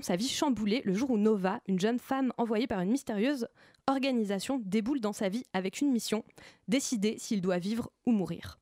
[0.02, 3.46] sa vie chamboulée le jour où Nova, une jeune femme envoyée par une mystérieuse
[3.86, 6.24] organisation, déboule dans sa vie avec une mission
[6.68, 8.58] décider s'il doit vivre ou mourir.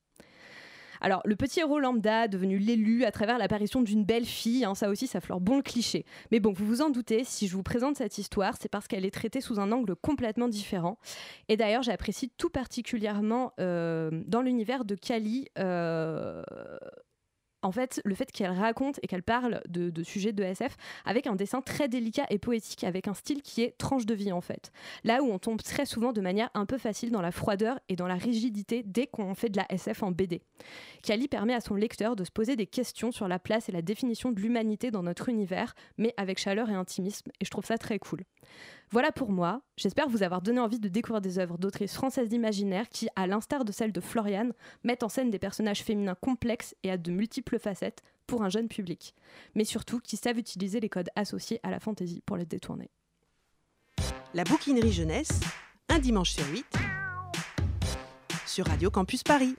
[1.00, 4.88] Alors, le petit héros lambda, devenu l'élu à travers l'apparition d'une belle fille, hein, ça
[4.90, 6.04] aussi, ça fleure bon le cliché.
[6.30, 9.04] Mais bon, vous vous en doutez, si je vous présente cette histoire, c'est parce qu'elle
[9.04, 10.98] est traitée sous un angle complètement différent.
[11.48, 15.48] Et d'ailleurs, j'apprécie tout particulièrement euh, dans l'univers de Kali.
[15.58, 16.42] euh,
[17.62, 21.36] en fait, le fait qu'elle raconte et qu'elle parle de, sujets de SF avec un
[21.36, 24.72] dessin très délicat et poétique, avec un style qui est tranche de vie en fait.
[25.04, 27.96] Là où on tombe très souvent de manière un peu facile dans la froideur et
[27.96, 30.42] dans la rigidité dès qu'on fait de la SF en BD.
[31.02, 33.82] Kali permet à son lecteur de se poser des questions sur la place et la
[33.82, 37.78] définition de l'humanité dans notre univers, mais avec chaleur et intimisme, et je trouve ça
[37.78, 38.20] très cool.
[38.92, 42.88] Voilà pour moi, j'espère vous avoir donné envie de découvrir des œuvres d'autrices françaises imaginaires
[42.88, 46.90] qui, à l'instar de celles de Floriane, mettent en scène des personnages féminins complexes et
[46.90, 49.14] à de multiples facettes pour un jeune public,
[49.54, 52.90] mais surtout qui savent utiliser les codes associés à la fantasy pour les détourner.
[54.34, 55.40] La bouquinerie jeunesse,
[55.88, 56.66] un dimanche sur 8,
[58.44, 59.54] sur Radio Campus Paris.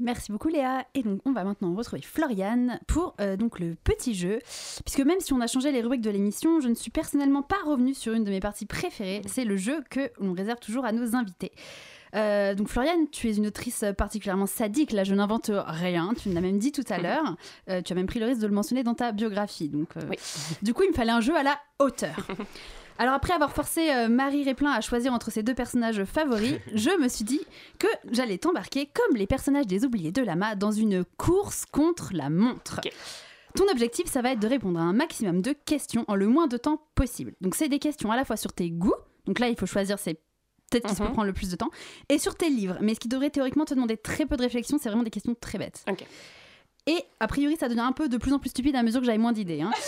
[0.00, 0.84] Merci beaucoup Léa.
[0.94, 4.40] Et donc on va maintenant retrouver Floriane pour euh, donc le petit jeu.
[4.84, 7.58] Puisque même si on a changé les rubriques de l'émission, je ne suis personnellement pas
[7.64, 9.22] revenue sur une de mes parties préférées.
[9.26, 11.52] C'est le jeu que l'on réserve toujours à nos invités.
[12.16, 14.92] Euh, donc Floriane, tu es une autrice particulièrement sadique.
[14.92, 16.12] Là, je n'invente rien.
[16.20, 17.36] Tu me l'as même dit tout à l'heure.
[17.68, 19.68] Euh, tu as même pris le risque de le mentionner dans ta biographie.
[19.68, 20.16] Donc, Oui.
[20.62, 22.16] du coup, il me fallait un jeu à la hauteur.
[22.98, 26.90] Alors après avoir forcé euh, Marie Réplin à choisir entre ses deux personnages favoris, je
[27.00, 27.40] me suis dit
[27.78, 32.30] que j'allais t'embarquer comme les personnages des oubliés de Lama dans une course contre la
[32.30, 32.80] montre.
[33.56, 36.46] Ton objectif, ça va être de répondre à un maximum de questions en le moins
[36.46, 37.34] de temps possible.
[37.40, 38.94] Donc c'est des questions à la fois sur tes goûts,
[39.26, 40.14] donc là il faut choisir c'est
[40.70, 41.12] peut-être qui se peut Mhm.
[41.12, 41.70] prendre le plus de temps,
[42.08, 42.78] et sur tes livres.
[42.80, 45.36] Mais ce qui devrait théoriquement te demander très peu de réflexion, c'est vraiment des questions
[45.40, 45.84] très bêtes.
[46.86, 49.06] Et a priori, ça devient un peu de plus en plus stupide à mesure que
[49.06, 49.62] j'avais moins d'idées.
[49.62, 49.70] hein.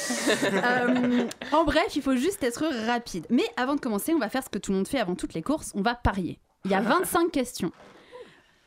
[0.53, 3.27] Euh, en bref, il faut juste être rapide.
[3.31, 5.35] Mais avant de commencer, on va faire ce que tout le monde fait avant toutes
[5.35, 6.39] les courses, on va parier.
[6.65, 7.71] Il y a 25 questions.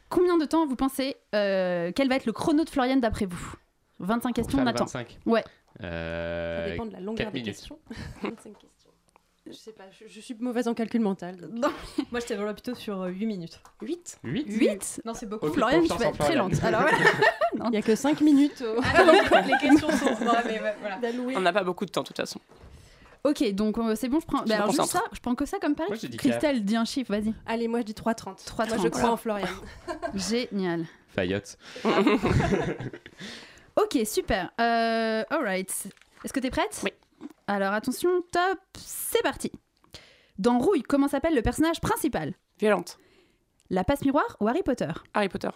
[0.10, 3.54] Combien de temps vous pensez euh, Quel va être le chrono de Floriane d'après vous?
[4.00, 4.86] 25 questions, on attend.
[4.86, 5.20] 25.
[5.26, 5.44] Ouais.
[5.84, 7.78] Euh, Ça dépend de la longueur des questions.
[8.22, 8.79] 25 questions.
[9.50, 11.38] Je sais pas, je, je suis mauvaise en calcul mental.
[11.38, 11.72] donc.
[12.12, 13.60] Moi, je t'avais plutôt sur 8 minutes.
[13.82, 15.48] 8 8 8 Non, c'est beaucoup.
[15.48, 15.54] Ok.
[15.56, 16.54] Floriane, tu vas être très lente.
[16.64, 16.98] Alors, voilà.
[17.70, 20.24] Il y a que 5 minutes au- Ah non, les questions sont.
[20.24, 20.98] Non, mais voilà.
[21.02, 21.36] d'allouer.
[21.36, 22.40] On n'a pas beaucoup de temps, de toute façon.
[23.24, 24.44] Ok, donc euh, c'est bon, je prends.
[24.44, 25.90] Je bah, alors, juste ça, je prends que ça comme pari.
[25.90, 27.34] Moi, dit Christelle, dis un chiffre, vas-y.
[27.46, 28.46] Allez, moi je dis 3,30.
[28.46, 28.68] 3,30.
[28.70, 29.48] Moi je crois en Florian.
[30.16, 30.86] Génial.
[31.10, 31.58] Fayotte.
[33.76, 34.52] Ok, super.
[34.60, 35.70] Euh, alright.
[36.24, 36.80] Est-ce que t'es prête?
[36.84, 36.92] Oui.
[37.50, 39.52] Alors attention, top, c'est parti.
[40.38, 42.36] Dans Rouille, comment s'appelle le personnage principal?
[42.60, 43.00] Violente.
[43.72, 44.92] La passe miroir ou Harry Potter?
[45.16, 45.50] Harry Potter.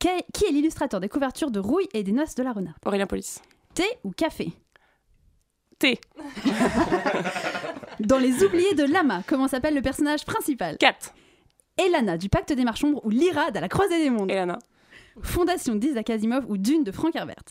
[0.00, 3.40] Qui est l'illustrateur des couvertures de Rouille et des Noces de la Renarde Aurélien Police.
[3.72, 4.52] Thé ou café?
[5.78, 6.00] T.
[8.00, 10.76] Dans Les Oubliés de Lama, comment s'appelle le personnage principal?
[10.78, 11.14] 4.
[11.78, 14.28] Elana du Pacte des Marchombres ou Lyrade à la Croisée des Mondes?
[14.28, 14.58] Elana.
[15.20, 17.44] Fondation d'Isaac Asimov ou Dune de Frank Herbert?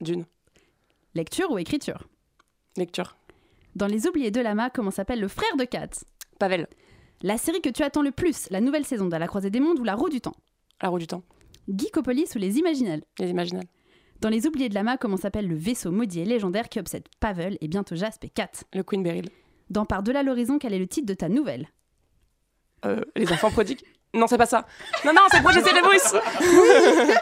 [0.00, 0.24] Dune.
[1.14, 2.08] Lecture ou écriture?
[2.76, 3.16] Lecture.
[3.76, 5.90] Dans Les Oubliés de Lama, comment s'appelle le frère de Kat?
[6.38, 6.66] Pavel.
[7.22, 9.78] La série que tu attends le plus, la nouvelle saison de La Croisée des Mondes
[9.78, 10.34] ou La Roue du Temps?
[10.82, 11.22] La roue du temps.
[11.68, 13.02] Geekopolis ou Les Imaginales?
[13.18, 13.66] Les imaginales.
[14.20, 17.56] Dans Les Oubliés de Lama, comment s'appelle le vaisseau maudit et légendaire qui obsède Pavel
[17.60, 18.50] et bientôt Jasp et Kat?
[18.72, 19.28] Le Queen Beryl.
[19.70, 21.68] Dans Par-delà l'horizon, quel est le titre de ta nouvelle?
[22.84, 23.82] Euh, les enfants prodigues.
[24.12, 24.66] Non, c'est pas ça.
[25.04, 26.14] Non, non, c'est Projet Cérébrus.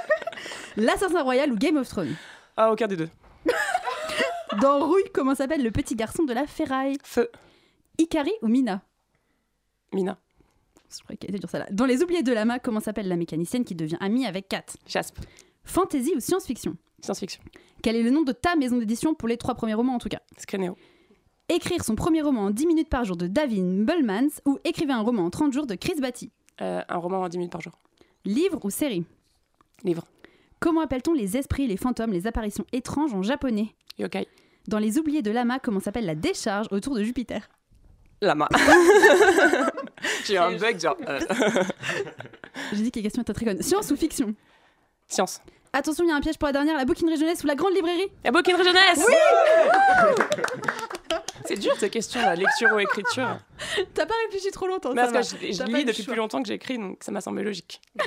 [0.77, 2.15] L'Assassin Royal ou Game of Thrones?
[2.57, 3.09] Ah, aucun des deux.
[4.61, 7.31] Dans Rouille, comment s'appelle le petit garçon de la ferraille Feu.
[7.99, 8.83] Ikari ou Mina
[9.93, 10.19] Mina.
[10.95, 11.69] Je croyais qu'elle était dure celle-là.
[11.71, 15.17] Dans Les Oubliés de Lama, comment s'appelle la mécanicienne qui devient amie avec Kat Jasp.
[15.65, 17.43] Fantasy ou science-fiction Science-fiction.
[17.83, 20.09] Quel est le nom de ta maison d'édition pour les trois premiers romans en tout
[20.09, 20.77] cas Scrénéo.
[21.49, 25.01] Écrire son premier roman en 10 minutes par jour de David Bullmans ou écrivez un
[25.01, 26.31] roman en 30 jours de Chris Batty
[26.61, 27.79] Euh, un roman en 10 minutes par jour.
[28.25, 29.05] Livre ou série
[29.83, 30.07] Livre.
[30.61, 34.29] Comment appelle-t-on les esprits, les fantômes, les apparitions étranges en japonais Yokai.
[34.69, 37.49] Dans Les Oubliés de Lama, comment s'appelle la décharge autour de Jupiter
[38.21, 38.49] Lama.
[40.25, 40.97] J'ai eu un bug, genre.
[41.09, 41.19] euh,
[42.73, 43.63] J'ai dit que les questions étaient très connes.
[43.63, 44.35] Science ou fiction?
[45.09, 45.41] Science.
[45.73, 47.75] Attention, il y a un piège pour la dernière, la bouquinerie jeunesse ou la grande
[47.75, 48.09] librairie?
[48.25, 49.05] La bouquinerie jeunesse
[51.47, 53.39] C'est dur ces questions, la lecture ou écriture.
[53.95, 56.99] T'as pas réfléchi trop longtemps, Parce que je, lis depuis plus longtemps que j'écris, donc
[57.01, 57.81] ça m'a semblé logique.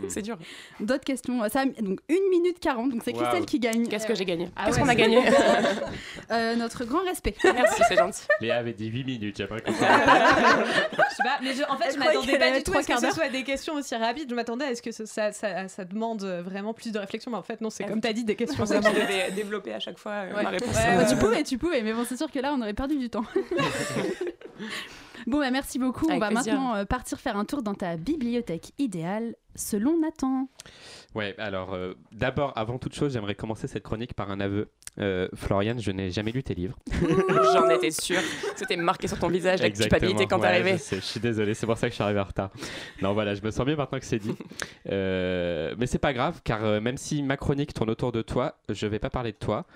[0.00, 0.38] Mais C'est dur.
[0.80, 1.40] D'autres questions.
[1.48, 3.22] Ça, donc 1 minute 40, donc c'est Waouh.
[3.22, 3.86] Christelle qui gagne.
[3.88, 4.48] Qu'est-ce que j'ai gagné?
[4.56, 5.22] Ah Qu'est-ce ouais, qu'on a c'est- gagné?
[6.30, 7.34] Euh, Notre grand respect.
[7.42, 8.22] Merci, c'est gentil.
[8.40, 9.56] Léa avait dit 8 minutes, sais pas,
[11.42, 13.28] mais je- en fait, Elle je m'attendais pas du tout à ce que ce soit
[13.28, 14.28] des questions aussi rapides.
[14.28, 17.38] Je m'attendais à ce que ce- ça, ça, ça demande vraiment plus de réflexion, mais
[17.38, 19.72] en fait, non, c'est Ah, comme t'as dit, des questions pensais que je devais développer
[19.72, 20.42] à chaque fois euh, Ouais.
[20.42, 20.68] ma réponse.
[20.74, 21.08] Ouais, Bah, ouais.
[21.08, 23.24] tu pouvais, tu pouvais, mais bon, c'est sûr que là, on aurait perdu du temps.
[25.26, 26.06] Bon, bah, merci beaucoup.
[26.10, 26.54] on va plaisir.
[26.54, 30.48] maintenant euh, partir faire un tour dans ta bibliothèque idéale, selon Nathan.
[31.14, 34.70] Ouais, alors euh, d'abord, avant toute chose, j'aimerais commencer cette chronique par un aveu.
[35.00, 36.76] Euh, Floriane, je n'ai jamais lu tes livres.
[37.52, 38.20] J'en étais sûre.
[38.56, 40.76] C'était marqué sur ton visage, la culpabilité quand ouais, t'arrivais.
[40.76, 42.50] Je, je suis désolé, c'est pour ça que je suis arrivé en retard.
[43.00, 44.34] Non, voilà, je me sens mieux maintenant que c'est dit.
[44.90, 48.58] Euh, mais c'est pas grave, car euh, même si ma chronique tourne autour de toi,
[48.68, 49.66] je vais pas parler de toi,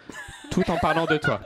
[0.51, 1.41] tout en parlant de toi.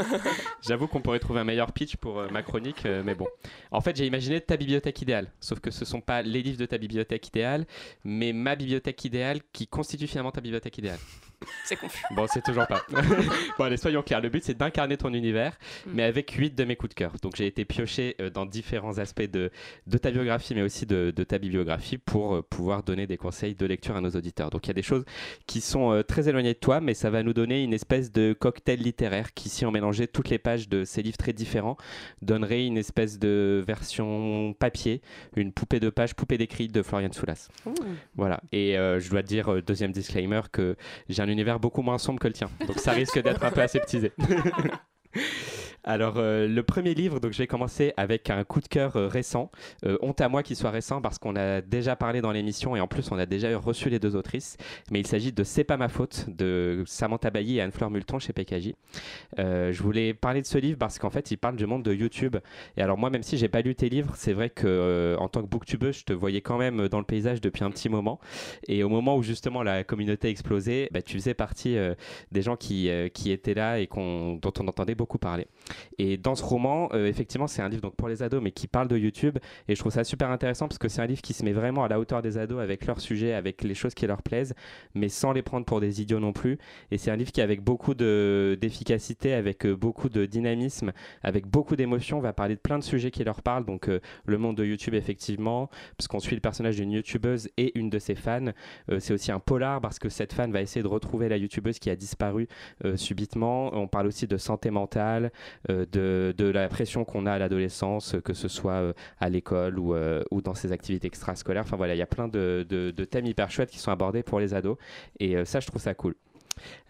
[0.66, 3.26] J'avoue qu'on pourrait trouver un meilleur pitch pour euh, ma chronique, euh, mais bon.
[3.70, 6.66] En fait, j'ai imaginé ta bibliothèque idéale, sauf que ce sont pas les livres de
[6.66, 7.55] ta bibliothèque idéale,
[8.04, 10.98] mais ma bibliothèque idéale qui constitue finalement ta bibliothèque idéale.
[11.64, 12.02] C'est confus.
[12.12, 12.82] Bon, c'est toujours pas.
[13.58, 14.20] bon, allez, soyons clairs.
[14.20, 15.56] Le but, c'est d'incarner ton univers,
[15.86, 15.90] Mm.
[15.94, 17.12] mais avec 8 de mes coups de cœur.
[17.22, 19.50] Donc, j'ai été pioché euh, dans différents aspects de,
[19.86, 23.54] de ta biographie, mais aussi de, de ta bibliographie pour euh, pouvoir donner des conseils
[23.54, 24.50] de lecture à nos auditeurs.
[24.50, 25.04] Donc, il y a des choses
[25.46, 28.32] qui sont euh, très éloignées de toi, mais ça va nous donner une espèce de
[28.32, 31.76] cocktail littéraire qui, si on mélangeait toutes les pages de ces livres très différents,
[32.22, 35.02] donnerait une espèce de version papier,
[35.36, 37.48] une poupée de pages, poupée d'écrit de Florian Soulas.
[38.14, 38.40] Voilà.
[38.52, 40.76] Et je dois dire, deuxième disclaimer, que
[41.08, 42.48] j'ai un univers beaucoup moins sombre que le tien.
[42.66, 44.12] Donc ça risque d'être un peu aseptisé.
[45.88, 49.06] Alors, euh, le premier livre, donc je vais commencer avec un coup de cœur euh,
[49.06, 49.52] récent.
[49.84, 52.80] Euh, honte à moi qu'il soit récent parce qu'on a déjà parlé dans l'émission et
[52.80, 54.56] en plus on a déjà reçu les deux autrices.
[54.90, 58.32] Mais il s'agit de C'est pas ma faute de Samantha Bailly et Anne-Fleur Multon chez
[58.32, 58.72] PKJ.
[59.38, 61.94] Euh, je voulais parler de ce livre parce qu'en fait il parle du monde de
[61.94, 62.36] YouTube.
[62.76, 65.28] Et alors moi, même si j'ai pas lu tes livres, c'est vrai que euh, en
[65.28, 68.18] tant que booktubeuse, je te voyais quand même dans le paysage depuis un petit moment.
[68.66, 71.76] Et au moment où justement la communauté explosait, bah, tu faisais partie
[72.32, 75.46] des gens qui, qui étaient là et dont on entendait beaucoup parler.
[75.98, 78.66] Et dans ce roman, euh, effectivement, c'est un livre donc pour les ados, mais qui
[78.66, 79.38] parle de YouTube.
[79.68, 81.84] Et je trouve ça super intéressant parce que c'est un livre qui se met vraiment
[81.84, 84.54] à la hauteur des ados avec leurs sujets, avec les choses qui leur plaisent,
[84.94, 86.58] mais sans les prendre pour des idiots non plus.
[86.90, 91.46] Et c'est un livre qui, avec beaucoup de- d'efficacité, avec euh, beaucoup de dynamisme, avec
[91.46, 93.64] beaucoup d'émotion, va parler de plein de sujets qui leur parlent.
[93.64, 97.78] Donc euh, le monde de YouTube, effectivement, parce qu'on suit le personnage d'une YouTubeuse et
[97.78, 98.52] une de ses fans.
[98.98, 101.90] C'est aussi un polar parce que cette fan va essayer de retrouver la YouTubeuse qui
[101.90, 102.48] a disparu
[102.94, 103.70] subitement.
[103.74, 105.32] On parle aussi de santé mentale,
[105.68, 109.78] de, de la pression qu'on a à l'adolescence, euh, que ce soit euh, à l'école
[109.78, 111.62] ou, euh, dans ses activités extrascolaires.
[111.64, 114.40] Enfin voilà, il y a plein de, de- thèmes hyper chouettes qui sont abordés pour
[114.40, 114.76] les ados.
[115.20, 116.14] Et euh, ça, je trouve ça cool.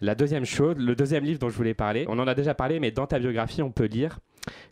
[0.01, 2.79] La deuxième chose, le deuxième livre dont je voulais parler, on en a déjà parlé,
[2.79, 4.19] mais dans ta biographie, on peut lire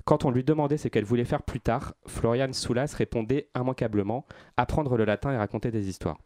[0.05, 4.25] quand on lui demandait ce qu'elle voulait faire plus tard, Floriane Soulas répondait immanquablement
[4.55, 6.17] apprendre le latin et raconter des histoires.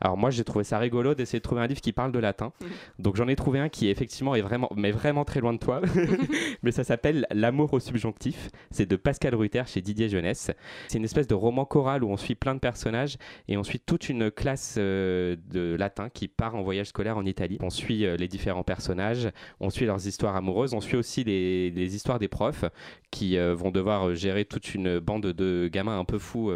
[0.00, 2.52] Alors moi j'ai trouvé ça rigolo d'essayer de trouver un livre qui parle de latin.
[2.98, 5.80] Donc j'en ai trouvé un qui effectivement est vraiment mais vraiment très loin de toi.
[6.62, 8.50] mais ça s'appelle L'amour au subjonctif.
[8.70, 10.50] C'est de Pascal Ruther chez Didier Jeunesse.
[10.88, 13.16] C'est une espèce de roman choral où on suit plein de personnages
[13.48, 17.24] et on suit toute une classe euh, de latin qui part en voyage scolaire en
[17.24, 17.58] Italie.
[17.60, 19.28] On suit euh, les différents personnages,
[19.60, 22.64] on suit leurs histoires amoureuses, on suit aussi les, les histoires des profs
[23.10, 26.52] qui euh, vont devoir gérer toute une bande de gamins un peu fous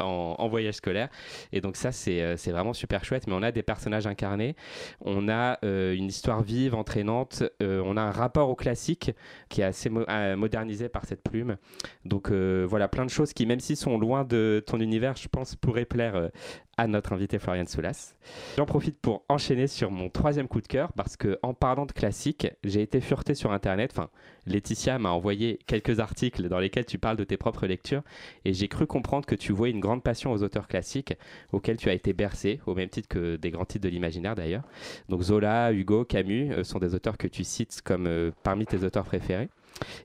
[0.00, 1.08] en, voyage scolaire.
[1.52, 3.26] Et donc ça, c'est euh, c'est vraiment super chouette.
[3.26, 4.56] Mais on a des personnages incarnés,
[5.00, 9.12] on a euh, une histoire vive, entraînante, euh, on a un rapport au classique
[9.48, 11.56] qui est assez mo- modernisé par cette plume.
[12.04, 15.56] Donc voilà, plein de choses qui, même s'ils sont loin de ton univers, je pense,
[15.56, 16.30] pourraient plaire
[16.78, 18.14] à notre invité Florian Soulas.
[18.56, 21.92] J'en profite pour enchaîner sur mon troisième coup de cœur parce que en parlant de
[21.92, 23.92] classique, j'ai été fureté sur internet.
[23.92, 24.10] Enfin,
[24.46, 28.02] Laetitia m'a envoyé quelques articles dans lesquels tu parles de tes propres lectures
[28.44, 31.14] et j'ai cru comprendre que tu vouais une grande passion aux auteurs classiques
[31.52, 34.64] auxquels tu as été bercé, au même titre que des grands titres de l'imaginaire d'ailleurs.
[35.08, 38.84] Donc Zola, Hugo, Camus euh, sont des auteurs que tu cites comme euh, parmi tes
[38.84, 39.48] auteurs préférés.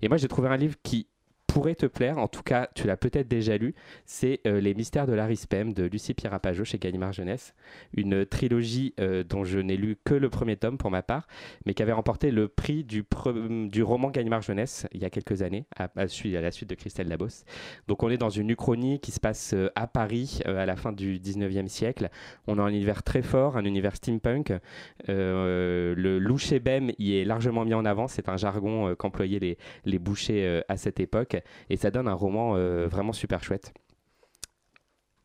[0.02, 1.08] Et moi j'ai trouvé un livre qui
[1.52, 3.76] pourrait te plaire, en tout cas tu l'as peut-être déjà lu,
[4.06, 7.54] c'est euh, Les mystères de l'Arispem de Lucie Pierre-Apajot chez Gallimard Jeunesse,
[7.94, 11.28] une trilogie euh, dont je n'ai lu que le premier tome pour ma part,
[11.66, 13.04] mais qui avait remporté le prix du,
[13.70, 17.44] du roman Gallimard Jeunesse il y a quelques années, à, la suite de Christelle Labos.
[17.90, 20.94] Donc on est dans une uchronie qui se passe euh, à Paris à la fin
[20.94, 22.10] du 19e siècle.
[22.48, 24.54] On a un univers très fort, un univers steampunk.
[25.08, 30.62] Le louchébem y est largement mis en avant, c'est un jargon qu'employaient les, les bouchers
[30.70, 33.74] à cette époque, et ça donne un roman euh, vraiment super chouette.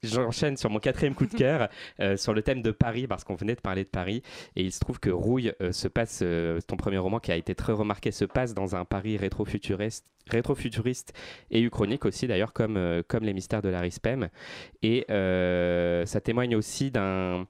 [0.03, 1.69] J'enchaîne sur mon quatrième coup de cœur
[2.01, 4.23] euh, sur le thème de Paris parce qu'on venait de parler de Paris
[4.55, 7.37] et il se trouve que Rouille euh, se passe, euh, ton premier roman qui a
[7.37, 11.13] été très remarqué, se passe dans un Paris rétrofuturiste, rétrofuturiste
[11.51, 14.29] et uchronique aussi d'ailleurs comme, euh, comme les mystères de l'Arispem
[14.83, 17.47] et euh, ça témoigne aussi d'un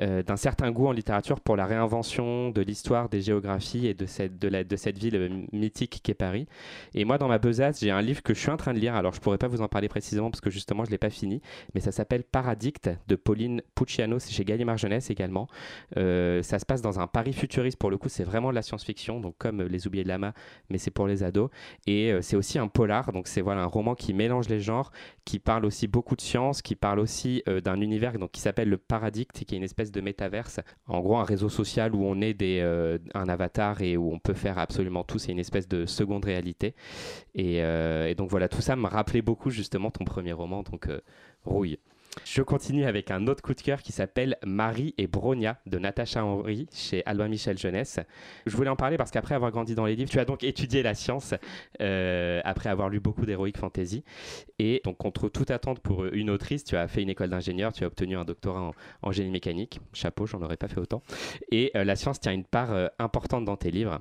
[0.00, 4.06] euh, d'un certain goût en littérature pour la réinvention de l'histoire, des géographies et de
[4.06, 6.46] cette, de la, de cette ville mythique qu'est Paris.
[6.94, 8.94] Et moi, dans ma besace, j'ai un livre que je suis en train de lire.
[8.94, 11.40] Alors, je pourrais pas vous en parler précisément parce que justement, je l'ai pas fini,
[11.74, 15.48] mais ça s'appelle Paradict de Pauline Pucciano, c'est chez Gallimard Jeunesse également.
[15.94, 17.78] Ça se passe dans un Paris futuriste.
[17.78, 20.34] Pour le coup, c'est vraiment de la science-fiction, donc comme Les Oubliés de Lama,
[20.70, 21.50] mais c'est pour les ados.
[21.86, 24.90] Et euh, c'est aussi un polar, donc c'est voilà un roman qui mélange les genres,
[25.24, 28.68] qui parle aussi beaucoup de science, qui parle aussi euh, d'un univers donc qui s'appelle
[28.68, 30.60] le Paradict, qui est une espèce de métaverse.
[30.86, 34.18] En gros, un réseau social où on est des, euh, un avatar et où on
[34.18, 35.18] peut faire absolument tout.
[35.18, 36.74] C'est une espèce de seconde réalité.
[37.34, 40.88] Et, et donc voilà, tout ça me rappelait beaucoup justement ton premier roman, donc
[41.44, 41.78] Rouille.
[42.24, 46.24] Je continue avec un autre coup de cœur qui s'appelle Marie et Bronia de Natacha
[46.24, 48.00] Henry chez Albin Michel Jeunesse.
[48.46, 50.82] Je voulais en parler parce qu'après avoir grandi dans les livres, tu as donc étudié
[50.82, 51.34] la science
[51.80, 54.02] euh, après avoir lu beaucoup d'héroïque fantasy.
[54.58, 57.84] Et donc, contre toute attente pour une autrice, tu as fait une école d'ingénieur, tu
[57.84, 59.80] as obtenu un doctorat en, génie mécanique.
[59.92, 61.02] Chapeau, j'en aurais pas fait autant.
[61.50, 64.00] Et euh, la science tient une part euh, importante dans tes livres.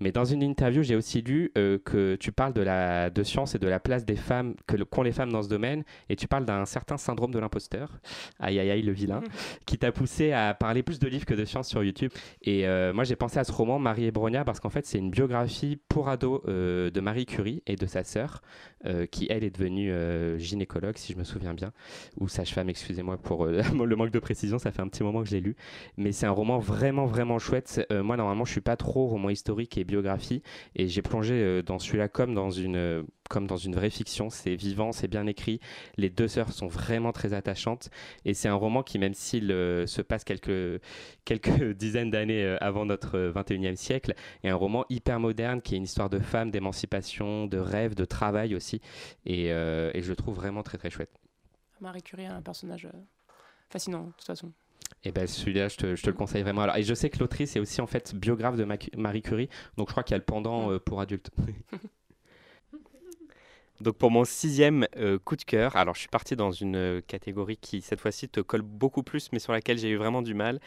[0.00, 3.54] Mais dans une interview, j'ai aussi lu euh, que tu parles de la de science
[3.54, 6.16] et de la place des femmes que le- qu'ont les femmes dans ce domaine, et
[6.16, 8.00] tu parles d'un certain syndrome de l'imposteur,
[8.38, 9.20] aïe aïe aïe le vilain,
[9.66, 12.10] qui t'a poussé à parler plus de livres que de science sur YouTube.
[12.42, 14.98] Et euh, moi, j'ai pensé à ce roman Marie et Bronia parce qu'en fait, c'est
[14.98, 18.40] une biographie pour ados euh, de Marie Curie et de sa sœur,
[18.86, 19.92] euh, qui elle est devenue
[20.38, 21.72] gynécologue, si je me souviens bien,
[22.18, 25.34] ou sage-femme, excusez-moi pour le manque de précision, ça fait un petit moment que je
[25.34, 25.56] l'ai lu.
[25.96, 27.80] Mais c'est un roman vraiment, vraiment chouette.
[27.90, 30.42] Moi, normalement, je suis pas trop roman historique et biographie,
[30.76, 34.28] et j'ai plongé euh, dans celui-là comme dans une euh, comme dans une vraie fiction.
[34.28, 35.60] C'est vivant, c'est bien écrit.
[35.96, 37.88] Les deux sœurs sont vraiment très attachantes,
[38.26, 40.82] et c'est un roman qui, même s'il euh, se passe quelques
[41.24, 45.78] quelques dizaines d'années avant notre euh, 21e siècle, est un roman hyper moderne qui est
[45.78, 48.80] une histoire de femme, d'émancipation, de rêve, de travail aussi,
[49.24, 51.20] et, je le trouve vraiment très très chouette.
[51.80, 52.88] Marie Curie est un personnage
[53.68, 54.52] fascinant, de toute façon.
[55.04, 56.62] Et ben celui-là, je te, je te le conseille vraiment.
[56.62, 58.66] Alors, et je sais que l'autrice est aussi en fait biographe de
[58.96, 61.30] Marie Curie, donc je crois qu'il y a le pendant euh, pour adultes.
[63.80, 67.00] Donc pour mon sixième euh, coup de cœur, alors je suis parti dans une euh,
[67.00, 70.34] catégorie qui cette fois-ci te colle beaucoup plus, mais sur laquelle j'ai eu vraiment du
[70.34, 70.60] mal.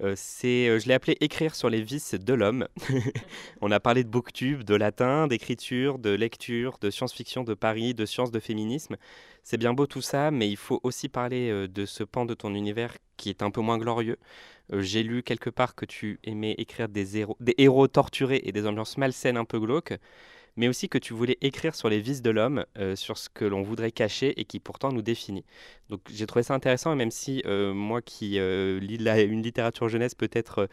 [0.00, 2.68] Euh, c'est, je l'ai appelé écrire sur les vices de l'homme.
[3.60, 8.06] On a parlé de booktube, de latin, d'écriture, de lecture, de science-fiction, de Paris, de
[8.06, 8.96] sciences, de féminisme.
[9.42, 12.54] C'est bien beau tout ça, mais il faut aussi parler de ce pan de ton
[12.54, 14.18] univers qui est un peu moins glorieux.
[14.72, 18.66] J'ai lu quelque part que tu aimais écrire des héros, des héros torturés et des
[18.66, 19.94] ambiances malsaines un peu glauques
[20.56, 23.44] mais aussi que tu voulais écrire sur les vices de l'homme, euh, sur ce que
[23.44, 25.44] l'on voudrait cacher et qui pourtant nous définit.
[25.88, 29.88] Donc j'ai trouvé ça intéressant, et même si euh, moi qui euh, lis une littérature
[29.88, 30.68] jeunesse peut-être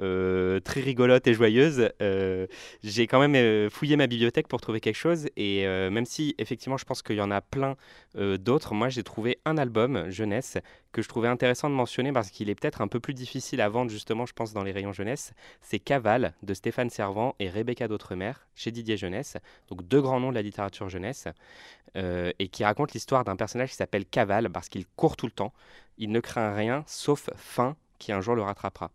[0.00, 2.46] euh, très rigolote et joyeuse, euh,
[2.82, 6.76] j'ai quand même euh, fouillé ma bibliothèque pour trouver quelque chose, et même si effectivement
[6.76, 7.76] je pense qu'il y en a plein
[8.14, 10.58] d'autres, moi j'ai trouvé un album jeunesse
[10.92, 13.68] que je trouvais intéressant de mentionner parce qu'il est peut-être un peu plus difficile à
[13.68, 15.32] vendre justement je pense dans les rayons jeunesse.
[15.60, 19.36] C'est Cavale de Stéphane Servant et Rebecca d'Outremer chez Didier Jeunesse,
[19.68, 21.28] donc deux grands noms de la littérature jeunesse,
[21.94, 25.52] et qui raconte l'histoire d'un personnage qui s'appelle Cavale parce qu'il court tout le temps,
[25.98, 28.90] il ne craint rien sauf faim qui un jour le rattrapera.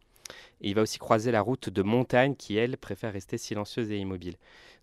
[0.62, 4.38] Il va aussi croiser la route de Montagne qui, elle, préfère rester silencieuse et immobile.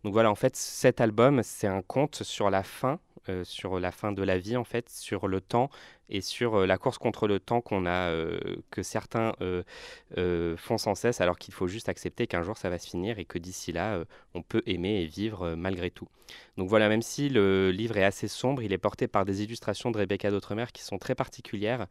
[0.05, 3.91] Donc voilà, en fait, cet album, c'est un conte sur la fin, euh, sur la
[3.91, 5.71] fin de la vie, en fait, sur le temps
[6.09, 8.39] et sur euh, la course contre le temps qu'on a, euh,
[8.71, 12.79] que certains euh, font sans cesse, alors qu'il faut juste accepter qu'un jour ça va
[12.79, 16.09] se finir et que d'ici là, on peut aimer et vivre malgré tout.
[16.57, 19.91] Donc voilà, même si le livre est assez sombre, il est porté par des illustrations
[19.91, 21.87] de Rebecca d'Outremer qui sont très particulières,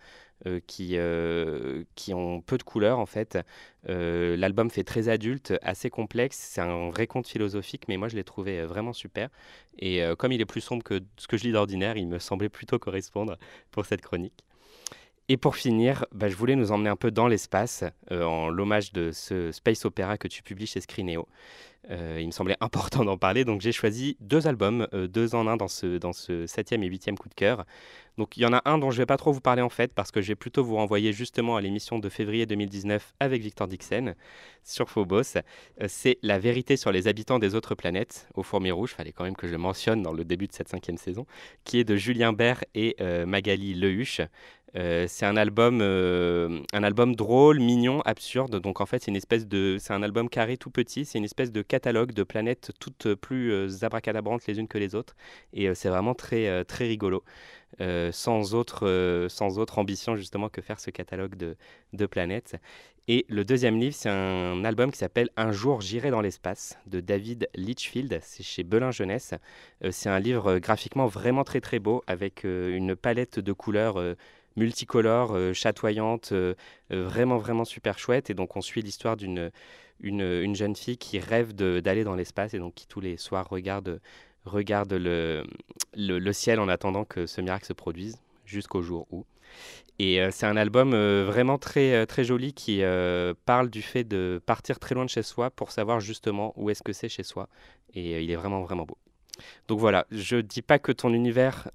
[0.68, 0.97] qui,
[1.95, 3.38] qui ont peu de couleurs en fait.
[3.84, 8.24] L'album fait très adulte, assez complexe, c'est un vrai conte philosophique, mais moi je l'ai
[8.24, 9.30] trouvé vraiment super.
[9.80, 12.49] Et comme il est plus sombre que ce que je lis d'ordinaire, il me semblait
[12.49, 13.38] plutôt correspondre
[13.72, 14.43] pour cette chronique.
[15.30, 18.91] Et pour finir, bah, je voulais nous emmener un peu dans l'espace, euh, en l'hommage
[18.91, 21.28] de ce space opéra que tu publies chez Scrineo.
[21.89, 25.47] Euh, il me semblait important d'en parler, donc j'ai choisi deux albums, euh, deux en
[25.47, 27.66] un dans ce, dans ce septième et huitième coup de cœur.
[28.18, 29.70] Donc il y en a un dont je ne vais pas trop vous parler en
[29.70, 33.41] fait, parce que je vais plutôt vous renvoyer justement à l'émission de février 2019 avec
[33.41, 34.14] Victor Dixon
[34.64, 35.38] sur Phobos.
[35.38, 39.24] Euh, c'est La vérité sur les habitants des autres planètes, au Fourmi Rouge, fallait quand
[39.24, 41.26] même que je le mentionne dans le début de cette cinquième saison,
[41.64, 44.22] qui est de Julien Bert et euh, Magali Lehuche.
[44.76, 48.59] Euh, c'est un album, un album drôle, mignon, absurde.
[48.59, 51.05] Donc en fait, c'est une espèce de, c'est un album carré tout petit.
[51.05, 55.16] C'est une espèce de catalogue de planètes toutes plus abracadabrantes les unes que les autres.
[55.53, 57.24] Et c'est vraiment très, très rigolo.
[57.82, 61.55] Euh, sans autre, euh, sans autre ambition justement que faire ce catalogue de,
[61.93, 62.55] de planètes.
[63.07, 66.99] Et le deuxième livre, c'est un album qui s'appelle Un jour j'irai dans l'espace de
[66.99, 68.19] David Litchfield.
[68.21, 69.34] C'est chez Belin Jeunesse.
[69.84, 73.99] Euh, c'est un livre graphiquement vraiment très très beau avec une palette de couleurs
[74.55, 76.34] multicolores, euh, chatoyantes,
[76.91, 78.30] vraiment vraiment super chouette.
[78.30, 79.51] Et donc on suit l'histoire d'une
[79.99, 83.47] une, une jeune fille qui rêve d'aller dans l'espace et donc qui tous les soirs
[83.49, 84.01] regarde,
[84.45, 85.43] regarde le,
[85.95, 89.25] le, ciel en attendant que ce miracle se produise jusqu'au jour où.
[89.99, 92.81] Et euh, c'est un album euh, vraiment très, euh, très joli qui
[93.45, 96.83] parle du fait de partir très loin de chez soi pour savoir justement où est-ce
[96.83, 97.47] que c'est chez soi.
[97.93, 98.97] Et il est vraiment, vraiment beau.
[99.67, 101.67] Donc voilà, je dis pas que ton univers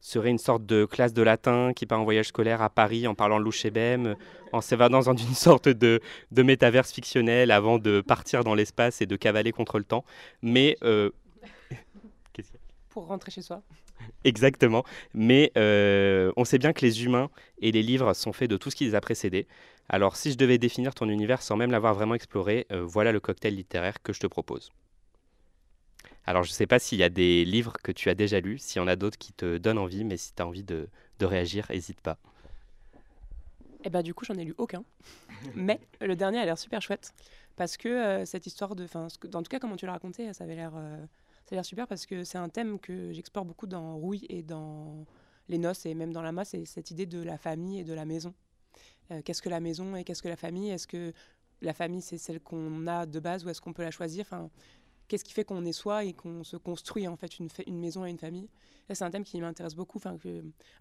[0.00, 3.14] serait une sorte de classe de latin qui part en voyage scolaire à Paris en
[3.14, 4.16] parlant louchébem,
[4.52, 6.00] en s'évadant dans une sorte de,
[6.32, 10.04] de métaverse fictionnel avant de partir dans l'espace et de cavaler contre le temps.
[10.42, 10.76] Mais
[12.92, 13.62] Pour rentrer chez soi.
[14.24, 14.84] Exactement.
[15.14, 17.30] Mais euh, on sait bien que les humains
[17.60, 19.46] et les livres sont faits de tout ce qui les a précédés.
[19.88, 23.20] Alors si je devais définir ton univers sans même l'avoir vraiment exploré, euh, voilà le
[23.20, 24.72] cocktail littéraire que je te propose.
[26.26, 28.58] Alors je ne sais pas s'il y a des livres que tu as déjà lus,
[28.58, 30.88] s'il y en a d'autres qui te donnent envie, mais si tu as envie de,
[31.18, 32.18] de réagir, n'hésite pas.
[33.84, 34.84] Et bah du coup, j'en ai lu aucun.
[35.54, 37.12] Mais le dernier a l'air super chouette
[37.56, 40.44] parce que euh, cette histoire de, enfin, en tout cas comment tu l'as raconté, ça
[40.44, 41.04] avait l'air, euh,
[41.52, 44.42] ça a l'air super parce que c'est un thème que j'explore beaucoup dans Rouille et
[44.42, 45.04] dans
[45.50, 47.92] les noces et même dans la masse, c'est cette idée de la famille et de
[47.92, 48.32] la maison.
[49.10, 50.70] Euh, qu'est-ce que la maison et qu'est-ce que la famille?
[50.70, 51.12] Est-ce que
[51.60, 54.22] la famille c'est celle qu'on a de base ou est-ce qu'on peut la choisir?
[54.22, 54.48] Enfin,
[55.08, 58.10] qu'est-ce qui fait qu'on est soi et qu'on se construit en fait une, maison et
[58.10, 58.48] une famille?
[58.88, 60.16] C'est un thème qui m'intéresse beaucoup enfin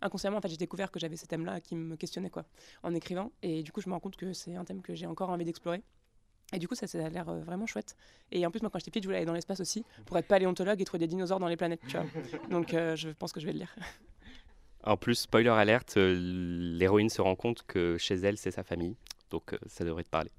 [0.02, 2.46] inconsciemment en fait j'ai découvert que j'avais ce thème là qui me questionnait quoi
[2.84, 3.34] en écrivant.
[3.42, 5.44] Et du coup je me rends compte que c'est un thème que j'ai encore envie
[5.44, 5.84] d'explorer
[6.54, 7.96] et du coup, ça, ça a l'air euh, vraiment chouette.
[8.32, 10.28] Et en plus, moi, quand j'étais petite, je voulais aller dans l'espace aussi pour être
[10.28, 11.82] paléontologue et trouver des dinosaures dans les planètes.
[11.88, 12.06] Tu vois.
[12.50, 13.76] Donc, euh, je pense que je vais le lire.
[14.84, 16.14] En plus, spoiler alerte, euh,
[16.78, 18.96] l'héroïne se rend compte que chez elle, c'est sa famille.
[19.30, 20.32] Donc, ça devrait te parler.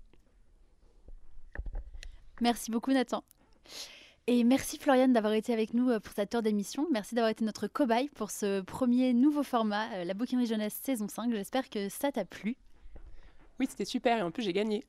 [2.41, 3.25] Merci beaucoup, Nathan.
[4.27, 6.87] Et merci Floriane d'avoir été avec nous pour cette heure d'émission.
[6.93, 11.33] Merci d'avoir été notre cobaye pour ce premier nouveau format, la bouquinerie jeunesse saison 5.
[11.33, 12.57] J'espère que ça t'a plu.
[13.59, 14.85] Oui, c'était super et en plus j'ai gagné.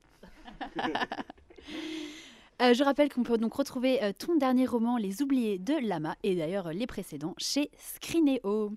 [2.62, 6.14] Euh, je rappelle qu'on peut donc retrouver euh, ton dernier roman, Les Oubliés de Lama,
[6.22, 8.72] et d'ailleurs les précédents chez Scrineo.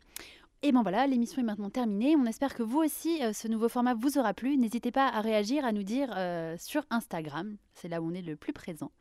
[0.64, 2.16] Et bon voilà, l'émission est maintenant terminée.
[2.16, 4.58] On espère que vous aussi, euh, ce nouveau format vous aura plu.
[4.58, 6.10] N'hésitez pas à réagir, à nous dire
[6.58, 7.56] sur Instagram.
[7.76, 8.92] C'est là où on est le plus présent.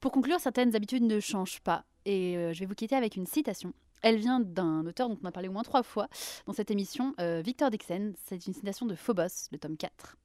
[0.00, 1.84] Pour conclure, certaines habitudes ne changent pas.
[2.06, 3.74] Et je vais vous quitter avec une citation.
[4.00, 6.08] Elle vient d'un auteur dont on a parlé au moins trois fois
[6.46, 8.14] dans cette émission, Victor Dixon.
[8.24, 10.16] C'est une citation de Phobos, le tome 4.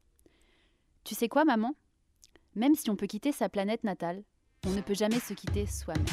[1.04, 1.76] Tu sais quoi, maman?
[2.56, 4.24] Même si on peut quitter sa planète natale,
[4.66, 6.06] on ne peut jamais se quitter soi-même.